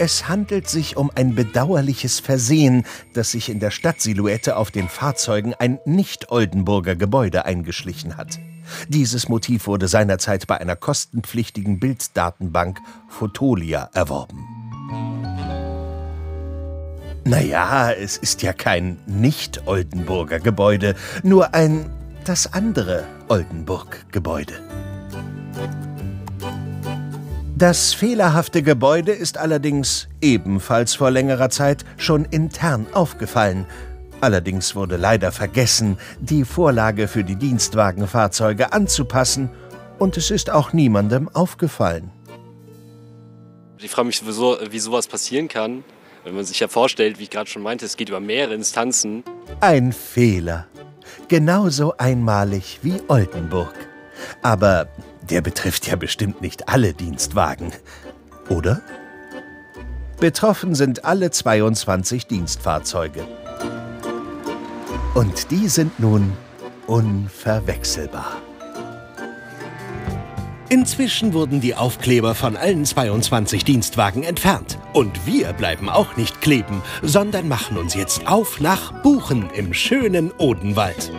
Es 0.01 0.29
handelt 0.29 0.69
sich 0.69 0.97
um 0.97 1.11
ein 1.17 1.35
bedauerliches 1.35 2.21
Versehen, 2.21 2.85
dass 3.15 3.33
sich 3.33 3.49
in 3.49 3.59
der 3.59 3.73
Stadtsilhouette 3.73 4.57
auf 4.57 4.71
den 4.71 4.89
Fahrzeugen 4.89 5.55
ein 5.55 5.81
Nicht-Oldenburger 5.87 6.95
Gebäude 6.95 7.45
eingeschlichen 7.47 8.17
hat. 8.17 8.39
Dieses 8.87 9.29
Motiv 9.29 9.67
wurde 9.67 9.89
seinerzeit 9.89 10.47
bei 10.47 10.61
einer 10.61 10.77
kostenpflichtigen 10.77 11.81
Bilddatenbank 11.81 12.79
Fotolia 13.09 13.91
erworben. 13.93 14.47
Naja, 17.25 17.91
es 17.91 18.17
ist 18.17 18.43
ja 18.43 18.53
kein 18.53 18.99
Nicht-Oldenburger 19.07 20.39
Gebäude, 20.39 20.95
nur 21.25 21.55
ein 21.55 21.91
das 22.25 22.53
andere 22.53 23.05
Oldenburg-Gebäude. 23.29 24.55
Das 27.59 27.93
fehlerhafte 27.93 28.63
Gebäude 28.63 29.11
ist 29.11 29.37
allerdings 29.37 30.07
ebenfalls 30.21 30.95
vor 30.95 31.11
längerer 31.11 31.51
Zeit 31.51 31.85
schon 31.97 32.25
intern 32.25 32.87
aufgefallen. 32.93 33.67
Allerdings 34.21 34.77
wurde 34.77 34.97
leider 34.97 35.33
vergessen, 35.33 35.99
die 36.21 36.45
Vorlage 36.45 37.09
für 37.09 37.25
die 37.25 37.35
Dienstwagenfahrzeuge 37.35 38.73
anzupassen 38.73 39.51
und 39.99 40.17
es 40.17 40.31
ist 40.31 40.51
auch 40.51 40.73
niemandem 40.73 41.29
aufgefallen. 41.31 42.13
Ich 43.79 43.91
frage 43.91 44.07
mich, 44.07 44.23
wieso, 44.25 44.57
wie 44.71 44.79
sowas 44.79 45.09
passieren 45.09 45.49
kann, 45.49 45.83
wenn 46.23 46.37
man 46.37 46.45
sich 46.45 46.61
ja 46.61 46.69
vorstellt, 46.69 47.19
wie 47.19 47.25
ich 47.25 47.31
gerade 47.31 47.51
schon 47.51 47.63
meinte, 47.63 47.87
es 47.87 47.97
geht 47.97 48.09
über 48.09 48.21
mehrere 48.21 48.55
Instanzen. 48.55 49.25
Ein 49.61 49.93
Fehler. 49.93 50.69
Genauso 51.27 51.97
einmalig 51.97 52.79
wie 52.83 53.03
Oldenburg. 53.09 53.75
Aber 54.43 54.87
der 55.31 55.41
betrifft 55.41 55.87
ja 55.87 55.97
bestimmt 55.97 56.41
nicht 56.41 56.69
alle 56.69 56.95
Dienstwagen, 56.95 57.73
oder? 58.49 58.81
Betroffen 60.19 60.75
sind 60.75 61.05
alle 61.05 61.31
22 61.31 62.27
Dienstfahrzeuge. 62.27 63.27
Und 65.15 65.51
die 65.51 65.69
sind 65.69 65.99
nun 66.01 66.33
unverwechselbar. 66.87 68.43
Inzwischen 70.71 71.33
wurden 71.33 71.61
die 71.63 71.75
Aufkleber 71.75 72.35
von 72.35 72.57
allen 72.57 72.85
22 72.85 73.65
Dienstwagen 73.65 74.23
entfernt. 74.23 74.79
Und 74.93 75.27
wir 75.27 75.53
bleiben 75.55 75.89
auch 75.89 76.17
nicht 76.17 76.43
kleben, 76.43 76.83
sondern 77.03 77.49
machen 77.49 77.79
uns 77.79 77.95
jetzt 77.95 78.27
auf 78.27 78.61
nach 78.61 79.03
Buchen 79.03 79.49
im 79.55 79.73
schönen 79.73 80.31
Odenwald 80.33 81.11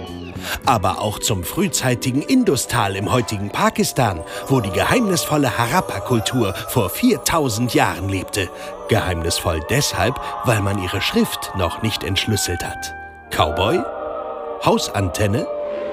aber 0.65 1.01
auch 1.01 1.19
zum 1.19 1.43
frühzeitigen 1.43 2.21
Industal 2.21 2.95
im 2.95 3.11
heutigen 3.11 3.49
Pakistan, 3.49 4.21
wo 4.47 4.59
die 4.59 4.71
geheimnisvolle 4.71 5.57
Harappa-Kultur 5.57 6.53
vor 6.69 6.89
4000 6.89 7.73
Jahren 7.73 8.09
lebte. 8.09 8.49
Geheimnisvoll 8.89 9.61
deshalb, 9.69 10.19
weil 10.45 10.61
man 10.61 10.81
ihre 10.81 11.01
Schrift 11.01 11.51
noch 11.57 11.81
nicht 11.81 12.03
entschlüsselt 12.03 12.63
hat. 12.63 12.93
Cowboy? 13.31 13.79
Hausantenne? 14.65 15.47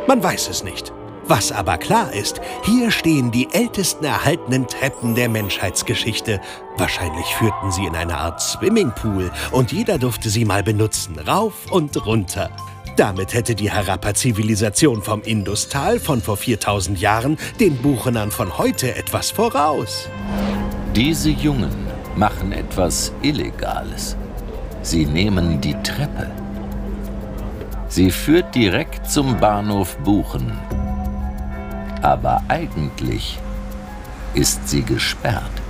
Man 0.07 0.23
weiß 0.23 0.49
es 0.49 0.65
nicht. 0.65 0.93
Was 1.29 1.51
aber 1.51 1.77
klar 1.77 2.13
ist, 2.13 2.41
hier 2.63 2.93
stehen 2.93 3.33
die 3.33 3.53
ältesten 3.53 4.05
erhaltenen 4.05 4.69
Treppen 4.69 5.17
der 5.17 5.29
Menschheitsgeschichte. 5.29 6.41
Wahrscheinlich 6.77 7.27
führten 7.35 7.73
sie 7.73 7.85
in 7.85 7.97
eine 7.97 8.17
Art 8.17 8.41
Swimmingpool 8.41 9.33
und 9.51 9.73
jeder 9.73 9.99
durfte 9.99 10.31
sie 10.31 10.45
mal 10.45 10.63
benutzen, 10.63 11.19
rauf 11.19 11.55
und 11.71 12.07
runter. 12.07 12.51
Damit 12.95 13.35
hätte 13.35 13.55
die 13.55 13.71
Harappa-Zivilisation 13.71 15.03
vom 15.03 15.23
Industal 15.23 15.99
von 15.99 16.21
vor 16.21 16.37
4000 16.37 17.01
Jahren 17.01 17.37
den 17.61 17.77
Buchenern 17.77 18.31
von 18.31 18.57
heute 18.57 18.95
etwas 18.95 19.31
voraus. 19.31 20.09
Diese 20.95 21.31
Jungen 21.31 21.75
machen 22.15 22.53
etwas 22.53 23.13
Illegales. 23.23 24.17
Sie 24.83 25.05
nehmen 25.05 25.61
die 25.61 25.75
Treppe. 25.83 26.31
Sie 27.89 28.11
führt 28.11 28.55
direkt 28.55 29.11
zum 29.11 29.37
Bahnhof 29.39 29.97
Buchen. 29.99 30.53
Aber 32.03 32.43
eigentlich 32.49 33.39
ist 34.35 34.69
sie 34.69 34.83
gesperrt. 34.83 35.66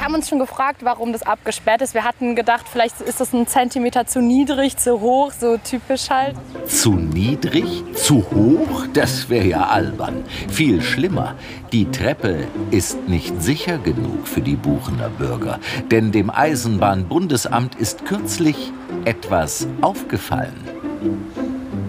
Wir 0.00 0.06
haben 0.06 0.14
uns 0.14 0.30
schon 0.30 0.38
gefragt, 0.38 0.82
warum 0.82 1.12
das 1.12 1.22
abgesperrt 1.22 1.82
ist. 1.82 1.92
Wir 1.92 2.04
hatten 2.04 2.34
gedacht, 2.34 2.64
vielleicht 2.66 3.02
ist 3.02 3.20
das 3.20 3.34
ein 3.34 3.46
Zentimeter 3.46 4.06
zu 4.06 4.22
niedrig, 4.22 4.78
zu 4.78 4.98
hoch, 4.98 5.30
so 5.30 5.58
typisch 5.58 6.08
halt. 6.08 6.36
Zu 6.64 6.94
niedrig? 6.94 7.84
Zu 7.92 8.24
hoch? 8.30 8.86
Das 8.94 9.28
wäre 9.28 9.44
ja 9.44 9.66
albern. 9.66 10.24
Viel 10.48 10.80
schlimmer. 10.80 11.34
Die 11.70 11.84
Treppe 11.90 12.46
ist 12.70 13.10
nicht 13.10 13.42
sicher 13.42 13.76
genug 13.76 14.26
für 14.26 14.40
die 14.40 14.56
Buchener 14.56 15.10
Bürger. 15.10 15.60
Denn 15.90 16.12
dem 16.12 16.30
Eisenbahnbundesamt 16.30 17.74
ist 17.74 18.06
kürzlich 18.06 18.72
etwas 19.04 19.68
aufgefallen. 19.82 20.66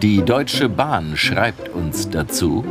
Die 0.02 0.21
Deutsche 0.21 0.67
Bahn 0.67 1.15
schreibt 1.15 1.69
uns 1.69 2.10
dazu, 2.10 2.65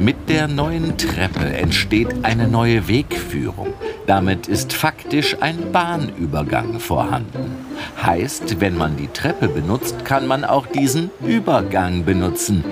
mit 0.00 0.28
der 0.28 0.48
neuen 0.48 0.98
Treppe 0.98 1.44
entsteht 1.44 2.24
eine 2.24 2.48
neue 2.48 2.88
Wegführung. 2.88 3.72
Damit 4.06 4.48
ist 4.48 4.74
faktisch 4.74 5.36
ein 5.40 5.72
Bahnübergang 5.72 6.78
vorhanden. 6.78 7.56
Heißt, 8.02 8.60
wenn 8.60 8.76
man 8.76 8.96
die 8.98 9.08
Treppe 9.08 9.48
benutzt, 9.48 10.04
kann 10.04 10.26
man 10.26 10.44
auch 10.44 10.66
diesen 10.66 11.10
Übergang 11.26 12.04
benutzen. 12.04 12.64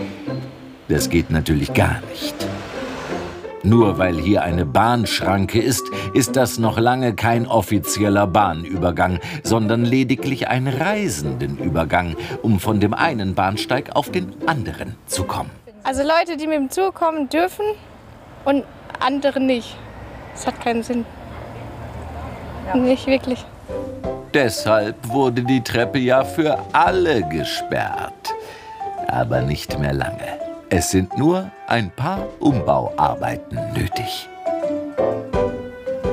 Das 0.88 1.08
geht 1.08 1.30
natürlich 1.30 1.72
gar 1.72 2.02
nicht. 2.10 2.34
Nur 3.62 3.96
weil 3.96 4.18
hier 4.18 4.42
eine 4.42 4.66
Bahnschranke 4.66 5.60
ist, 5.62 5.84
ist 6.12 6.36
das 6.36 6.58
noch 6.58 6.78
lange 6.78 7.14
kein 7.14 7.46
offizieller 7.46 8.26
Bahnübergang, 8.26 9.20
sondern 9.42 9.84
lediglich 9.84 10.48
ein 10.48 10.66
Reisendenübergang, 10.66 12.16
um 12.42 12.60
von 12.60 12.80
dem 12.80 12.92
einen 12.92 13.34
Bahnsteig 13.34 13.94
auf 13.94 14.10
den 14.10 14.34
anderen 14.46 14.96
zu 15.06 15.24
kommen. 15.24 15.50
Also 15.84 16.02
Leute, 16.02 16.36
die 16.36 16.46
mit 16.46 16.56
dem 16.56 16.70
Zug 16.70 16.94
kommen, 16.94 17.28
dürfen 17.28 17.64
und 18.44 18.64
andere 19.00 19.40
nicht. 19.40 19.76
Das 20.34 20.46
hat 20.46 20.60
keinen 20.60 20.82
Sinn. 20.82 21.06
Ja. 22.68 22.76
Nicht 22.76 23.06
wirklich. 23.06 23.44
Deshalb 24.34 24.96
wurde 25.08 25.42
die 25.42 25.62
Treppe 25.62 25.98
ja 25.98 26.24
für 26.24 26.58
alle 26.72 27.22
gesperrt. 27.28 28.34
Aber 29.08 29.42
nicht 29.42 29.78
mehr 29.78 29.92
lange. 29.92 30.40
Es 30.70 30.90
sind 30.90 31.18
nur 31.18 31.50
ein 31.66 31.90
paar 31.90 32.26
Umbauarbeiten 32.40 33.58
nötig. 33.74 34.28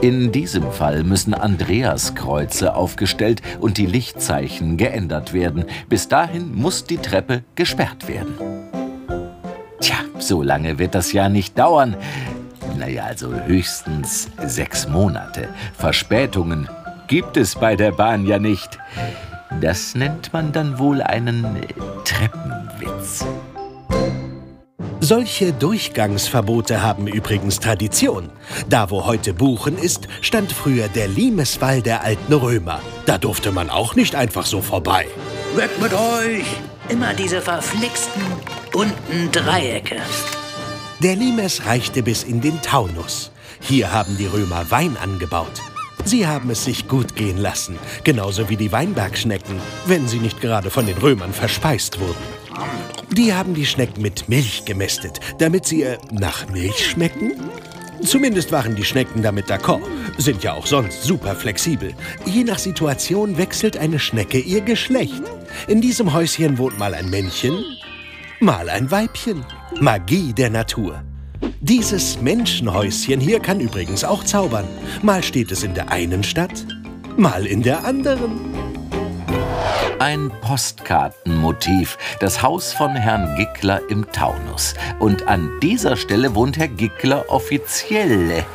In 0.02 0.32
diesem 0.32 0.72
Fall 0.72 1.04
müssen 1.04 1.34
Andreaskreuze 1.34 2.74
aufgestellt 2.74 3.42
und 3.60 3.78
die 3.78 3.86
Lichtzeichen 3.86 4.78
geändert 4.78 5.34
werden. 5.34 5.66
Bis 5.88 6.08
dahin 6.08 6.56
muss 6.56 6.86
die 6.86 6.98
Treppe 6.98 7.44
gesperrt 7.56 8.08
werden. 8.08 8.34
Tja, 9.82 9.98
so 10.18 10.42
lange 10.42 10.80
wird 10.80 10.96
das 10.96 11.12
ja 11.12 11.30
nicht 11.30 11.58
dauern. 11.58 11.96
Naja, 12.80 13.04
also 13.04 13.34
höchstens 13.34 14.30
sechs 14.46 14.88
Monate. 14.88 15.50
Verspätungen 15.78 16.70
gibt 17.08 17.36
es 17.36 17.56
bei 17.56 17.76
der 17.76 17.92
Bahn 17.92 18.26
ja 18.26 18.40
nicht. 18.40 18.80
Das 19.60 19.96
nennt 19.96 20.32
man 20.32 20.54
dann 20.54 20.80
wohl 20.80 21.02
einen 21.02 21.44
äh, 21.58 21.68
Treppenwitz. 22.06 23.26
Solche 25.02 25.52
Durchgangsverbote 25.52 26.82
haben 26.82 27.08
übrigens 27.08 27.60
Tradition. 27.60 28.30
Da, 28.70 28.90
wo 28.90 29.06
heute 29.06 29.34
Buchen 29.34 29.78
ist, 29.78 30.08
stand 30.22 30.54
früher 30.54 30.88
der 30.88 31.10
Limeswall 31.10 31.82
der 31.82 32.06
alten 32.06 32.32
Römer. 32.32 32.80
Da 33.06 33.18
durfte 33.18 33.52
man 33.52 33.70
auch 33.70 33.96
nicht 33.96 34.16
einfach 34.16 34.46
so 34.46 34.62
vorbei. 34.62 35.06
Weg 35.56 35.72
mit 35.82 35.94
euch! 35.94 36.46
Immer 36.88 37.14
diese 37.14 37.42
verflixten 37.42 38.24
bunten 38.72 39.32
Dreiecke. 39.34 39.98
Der 41.02 41.16
Limes 41.16 41.66
reichte 41.66 42.04
bis 42.04 42.24
in 42.24 42.42
den 42.42 42.62
Taunus. 42.62 43.32
Hier 43.62 43.94
haben 43.94 44.18
die 44.18 44.26
Römer 44.26 44.70
Wein 44.70 44.98
angebaut. 44.98 45.62
Sie 46.04 46.28
haben 46.28 46.50
es 46.50 46.66
sich 46.66 46.90
gut 46.90 47.16
gehen 47.16 47.38
lassen, 47.38 47.80
genauso 48.04 48.50
wie 48.50 48.58
die 48.58 48.74
Weinbergschnecken, 48.74 49.62
wenn 49.86 50.10
sie 50.10 50.20
nicht 50.20 50.42
gerade 50.42 50.70
von 50.70 50.86
den 50.86 50.98
Römern 50.98 51.32
verspeist 51.32 52.02
wurden. 52.02 52.18
Die 53.14 53.34
haben 53.34 53.54
die 53.54 53.66
Schnecken 53.66 54.02
mit 54.02 54.28
Milch 54.28 54.66
gemästet, 54.66 55.22
damit 55.38 55.66
sie 55.66 55.84
äh, 55.84 55.98
nach 56.12 56.50
Milch 56.50 56.90
schmecken? 56.90 57.32
Zumindest 58.04 58.52
waren 58.52 58.76
die 58.76 58.84
Schnecken 58.84 59.22
damit 59.22 59.50
d'accord, 59.50 59.82
sind 60.18 60.44
ja 60.44 60.54
auch 60.54 60.66
sonst 60.66 61.04
super 61.04 61.34
flexibel. 61.34 61.94
Je 62.26 62.44
nach 62.44 62.60
Situation 62.60 63.38
wechselt 63.38 63.78
eine 63.78 64.00
Schnecke 64.00 64.40
ihr 64.40 64.62
Geschlecht. 64.62 65.24
In 65.68 65.80
diesem 65.80 66.12
Häuschen 66.12 66.58
wohnt 66.58 66.78
mal 66.78 66.94
ein 66.94 67.10
Männchen, 67.10 67.64
mal 68.40 68.70
ein 68.70 68.90
Weibchen. 68.90 69.46
Magie 69.80 70.34
der 70.34 70.50
Natur. 70.50 71.04
Dieses 71.60 72.22
Menschenhäuschen 72.22 73.20
hier 73.20 73.40
kann 73.40 73.60
übrigens 73.60 74.04
auch 74.04 74.24
zaubern. 74.24 74.66
Mal 75.02 75.24
steht 75.24 75.52
es 75.52 75.64
in 75.64 75.74
der 75.74 75.92
einen 75.92 76.24
Stadt, 76.24 76.66
mal 77.18 77.46
in 77.46 77.64
der 77.64 77.84
anderen. 77.86 78.40
Ein 80.00 80.32
Postkartenmotiv, 80.42 81.98
das 82.22 82.42
Haus 82.42 82.72
von 82.72 82.96
Herrn 82.96 83.36
Gickler 83.36 83.82
im 83.90 84.10
Taunus. 84.12 84.74
Und 85.00 85.28
an 85.28 85.50
dieser 85.62 85.98
Stelle 85.98 86.34
wohnt 86.36 86.58
Herr 86.58 86.70
Gickler 86.70 87.26
offiziell. 87.28 88.46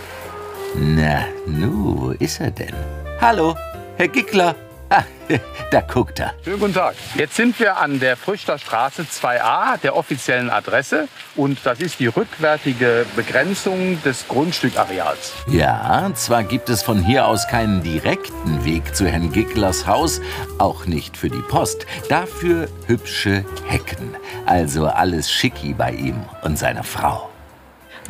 Na, 0.75 1.25
nu, 1.47 1.97
wo 1.99 2.11
ist 2.13 2.41
er 2.41 2.51
denn? 2.51 2.75
Hallo, 3.21 3.55
Herr 3.97 4.09
Gickler. 4.09 4.57
Da 5.71 5.81
guckt 5.81 6.21
er. 6.21 6.35
Schönen 6.45 6.61
guten 6.61 6.75
Tag. 6.75 6.95
Jetzt 7.17 7.35
sind 7.35 7.59
wir 7.59 7.79
an 7.79 7.99
der 7.99 8.17
Früchter 8.17 8.59
Straße 8.59 9.03
2a, 9.03 9.79
der 9.79 9.97
offiziellen 9.97 10.51
Adresse. 10.51 11.09
Und 11.35 11.59
das 11.65 11.81
ist 11.81 11.99
die 11.99 12.07
rückwärtige 12.07 13.07
Begrenzung 13.17 14.01
des 14.03 14.29
Grundstückareals. 14.29 15.33
Ja, 15.49 16.11
zwar 16.15 16.45
gibt 16.45 16.69
es 16.69 16.83
von 16.83 17.03
hier 17.03 17.27
aus 17.27 17.49
keinen 17.49 17.83
direkten 17.83 18.65
Weg 18.65 18.95
zu 18.95 19.09
Herrn 19.09 19.33
Gicklers 19.33 19.87
Haus, 19.87 20.21
auch 20.59 20.87
nicht 20.87 21.17
für 21.17 21.31
die 21.31 21.43
Post. 21.49 21.87
Dafür 22.09 22.69
hübsche 22.87 23.45
Hecken. 23.67 24.15
Also 24.47 24.87
alles 24.87 25.33
schicki 25.33 25.75
bei 25.75 25.93
ihm 25.93 26.23
und 26.43 26.59
seiner 26.59 26.85
Frau. 26.85 27.34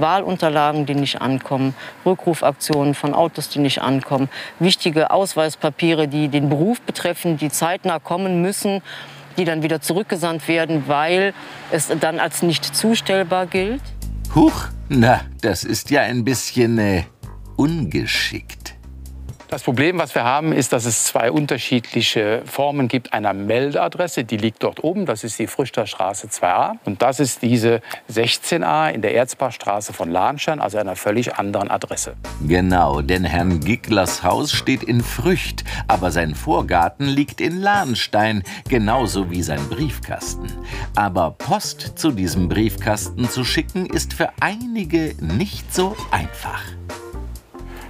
Wahlunterlagen, 0.00 0.87
die 0.87 0.94
nicht 0.94 1.20
ankommen, 1.20 1.74
Rückrufaktionen 2.04 2.94
von 2.94 3.14
Autos, 3.14 3.48
die 3.48 3.59
nicht 3.59 3.83
ankommen, 3.83 4.28
wichtige 4.59 5.11
Ausweispapiere, 5.11 6.09
die 6.09 6.28
den 6.28 6.48
Beruf 6.48 6.80
betreffen, 6.80 7.37
die 7.37 7.50
zeitnah 7.50 7.98
kommen 7.98 8.42
müssen, 8.42 8.83
die 9.37 9.44
dann 9.44 9.62
wieder 9.62 9.80
zurückgesandt 9.80 10.48
werden, 10.48 10.85
weil 10.87 11.35
es 11.70 11.88
dann 12.00 12.20
als 12.20 12.42
nicht 12.42 12.64
zustellbar 12.64 13.46
gilt. 13.46 13.83
Huch, 14.35 14.66
na, 14.88 15.20
das 15.40 15.64
ist 15.64 15.90
ja 15.90 16.02
ein 16.02 16.24
bisschen 16.24 16.78
äh, 16.78 17.04
ungeschickt. 17.57 18.73
Das 19.54 19.62
Problem, 19.62 20.00
was 20.00 20.16
wir 20.16 20.24
haben, 20.24 20.50
ist, 20.50 20.72
dass 20.72 20.84
es 20.84 21.04
zwei 21.04 21.30
unterschiedliche 21.30 22.42
Formen 22.44 22.88
gibt 22.88 23.12
einer 23.12 23.32
Meldeadresse. 23.32 24.24
Die 24.24 24.36
liegt 24.36 24.64
dort 24.64 24.82
oben, 24.82 25.06
das 25.06 25.22
ist 25.22 25.38
die 25.38 25.46
Früchterstraße 25.46 26.26
2a. 26.26 26.72
Und 26.84 27.02
das 27.02 27.20
ist 27.20 27.40
diese 27.40 27.80
16a 28.12 28.90
in 28.90 29.00
der 29.00 29.14
Erzbachstraße 29.14 29.92
von 29.92 30.10
Lahnstein, 30.10 30.58
also 30.58 30.78
einer 30.78 30.96
völlig 30.96 31.36
anderen 31.36 31.70
Adresse. 31.70 32.16
Genau, 32.44 33.00
denn 33.00 33.22
Herrn 33.22 33.60
Gicklers 33.60 34.24
Haus 34.24 34.50
steht 34.50 34.82
in 34.82 35.00
Frücht, 35.00 35.62
aber 35.86 36.10
sein 36.10 36.34
Vorgarten 36.34 37.06
liegt 37.06 37.40
in 37.40 37.60
Lahnstein, 37.60 38.42
genauso 38.68 39.30
wie 39.30 39.44
sein 39.44 39.60
Briefkasten. 39.68 40.48
Aber 40.96 41.30
Post 41.30 41.96
zu 41.96 42.10
diesem 42.10 42.48
Briefkasten 42.48 43.30
zu 43.30 43.44
schicken, 43.44 43.86
ist 43.86 44.14
für 44.14 44.30
einige 44.40 45.14
nicht 45.20 45.72
so 45.72 45.96
einfach. 46.10 46.60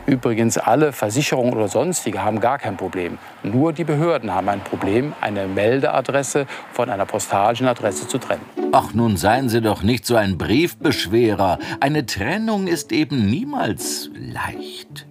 Übrigens, 0.07 0.59
alle 0.59 0.93
Versicherungen 0.93 1.55
oder 1.55 1.69
sonstige 1.69 2.23
haben 2.23 2.41
gar 2.41 2.59
kein 2.59 2.77
Problem. 2.77 3.19
Nur 3.43 3.73
die 3.73 3.85
Behörden 3.85 4.33
haben 4.33 4.49
ein 4.49 4.61
Problem, 4.61 5.15
eine 5.21 5.47
Meldeadresse 5.47 6.47
von 6.73 6.91
einer 6.91 7.07
postalischen 7.07 7.67
Adresse 7.67 8.07
zu 8.07 8.19
trennen. 8.19 8.43
Ach, 8.73 8.93
nun 8.93 9.17
seien 9.17 9.49
Sie 9.49 9.63
doch 9.63 9.83
nicht 9.83 10.05
so 10.05 10.17
ein 10.17 10.37
Briefbeschwerer. 10.37 11.59
Eine 11.81 12.05
Trennung 12.05 12.67
ist 12.67 12.93
eben 12.93 13.31
niemals 13.31 14.11
leicht. 14.15 15.07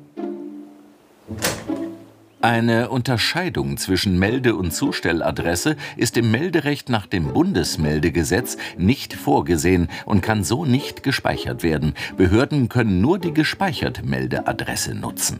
Eine 2.44 2.90
Unterscheidung 2.90 3.78
zwischen 3.78 4.20
Melde- 4.20 4.58
und 4.58 4.74
Zustelladresse 4.74 5.78
ist 5.96 6.18
im 6.18 6.30
Melderecht 6.30 6.90
nach 6.90 7.08
dem 7.08 7.32
Bundesmeldegesetz 7.32 8.58
nicht 8.78 9.14
vorgesehen 9.14 9.88
und 10.06 10.20
kann 10.20 10.44
so 10.44 10.66
nicht 10.66 11.04
gespeichert 11.04 11.64
werden. 11.64 11.94
Behörden 12.18 12.68
können 12.68 13.00
nur 13.00 13.18
die 13.18 13.34
gespeicherte 13.34 14.04
Meldeadresse 14.04 14.94
nutzen. 14.94 15.40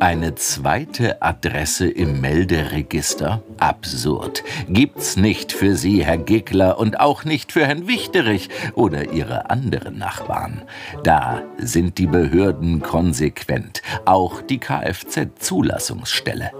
Eine 0.00 0.34
zweite 0.34 1.22
Adresse 1.22 1.88
im 1.88 2.20
Melderegister? 2.20 3.42
Absurd. 3.58 4.42
Gibt's 4.68 5.16
nicht 5.16 5.52
für 5.52 5.76
Sie, 5.76 6.04
Herr 6.04 6.18
Gickler, 6.18 6.78
und 6.78 6.98
auch 7.00 7.24
nicht 7.24 7.52
für 7.52 7.66
Herrn 7.66 7.86
Wichterich 7.86 8.48
oder 8.74 9.12
Ihre 9.12 9.50
anderen 9.50 9.96
Nachbarn. 9.98 10.62
Da 11.04 11.42
sind 11.58 11.98
die 11.98 12.06
Behörden 12.06 12.82
konsequent, 12.82 13.82
auch 14.04 14.42
die 14.42 14.58
Kfz-Zulassungsstelle. 14.58 16.50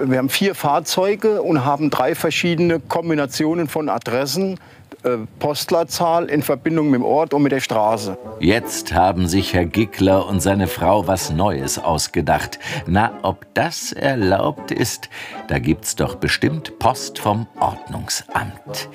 Wir 0.00 0.18
haben 0.18 0.30
vier 0.30 0.54
Fahrzeuge 0.54 1.42
und 1.42 1.64
haben 1.64 1.90
drei 1.90 2.14
verschiedene 2.14 2.80
Kombinationen 2.80 3.68
von 3.68 3.88
Adressen. 3.88 4.58
Äh, 5.04 5.18
Postleitzahl 5.40 6.26
in 6.26 6.42
Verbindung 6.42 6.90
mit 6.90 7.00
dem 7.00 7.04
Ort 7.04 7.34
und 7.34 7.42
mit 7.42 7.50
der 7.50 7.60
Straße. 7.60 8.16
Jetzt 8.38 8.94
haben 8.94 9.26
sich 9.26 9.52
Herr 9.52 9.64
Gickler 9.64 10.28
und 10.28 10.40
seine 10.40 10.68
Frau 10.68 11.08
was 11.08 11.30
Neues 11.30 11.78
ausgedacht. 11.78 12.60
Na, 12.86 13.12
ob 13.22 13.46
das 13.54 13.92
erlaubt 13.92 14.70
ist, 14.70 15.08
da 15.48 15.58
gibt's 15.58 15.96
doch 15.96 16.14
bestimmt 16.14 16.78
Post 16.78 17.18
vom 17.18 17.48
Ordnungsamt. 17.58 18.88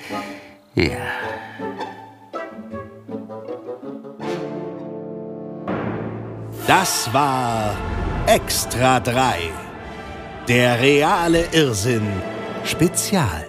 Ja. 0.74 0.96
Das 6.66 7.12
war 7.12 7.76
Extra 8.26 9.00
3. 9.00 9.36
Der 10.48 10.80
reale 10.80 11.44
Irrsinn 11.52 12.06
Spezial. 12.64 13.47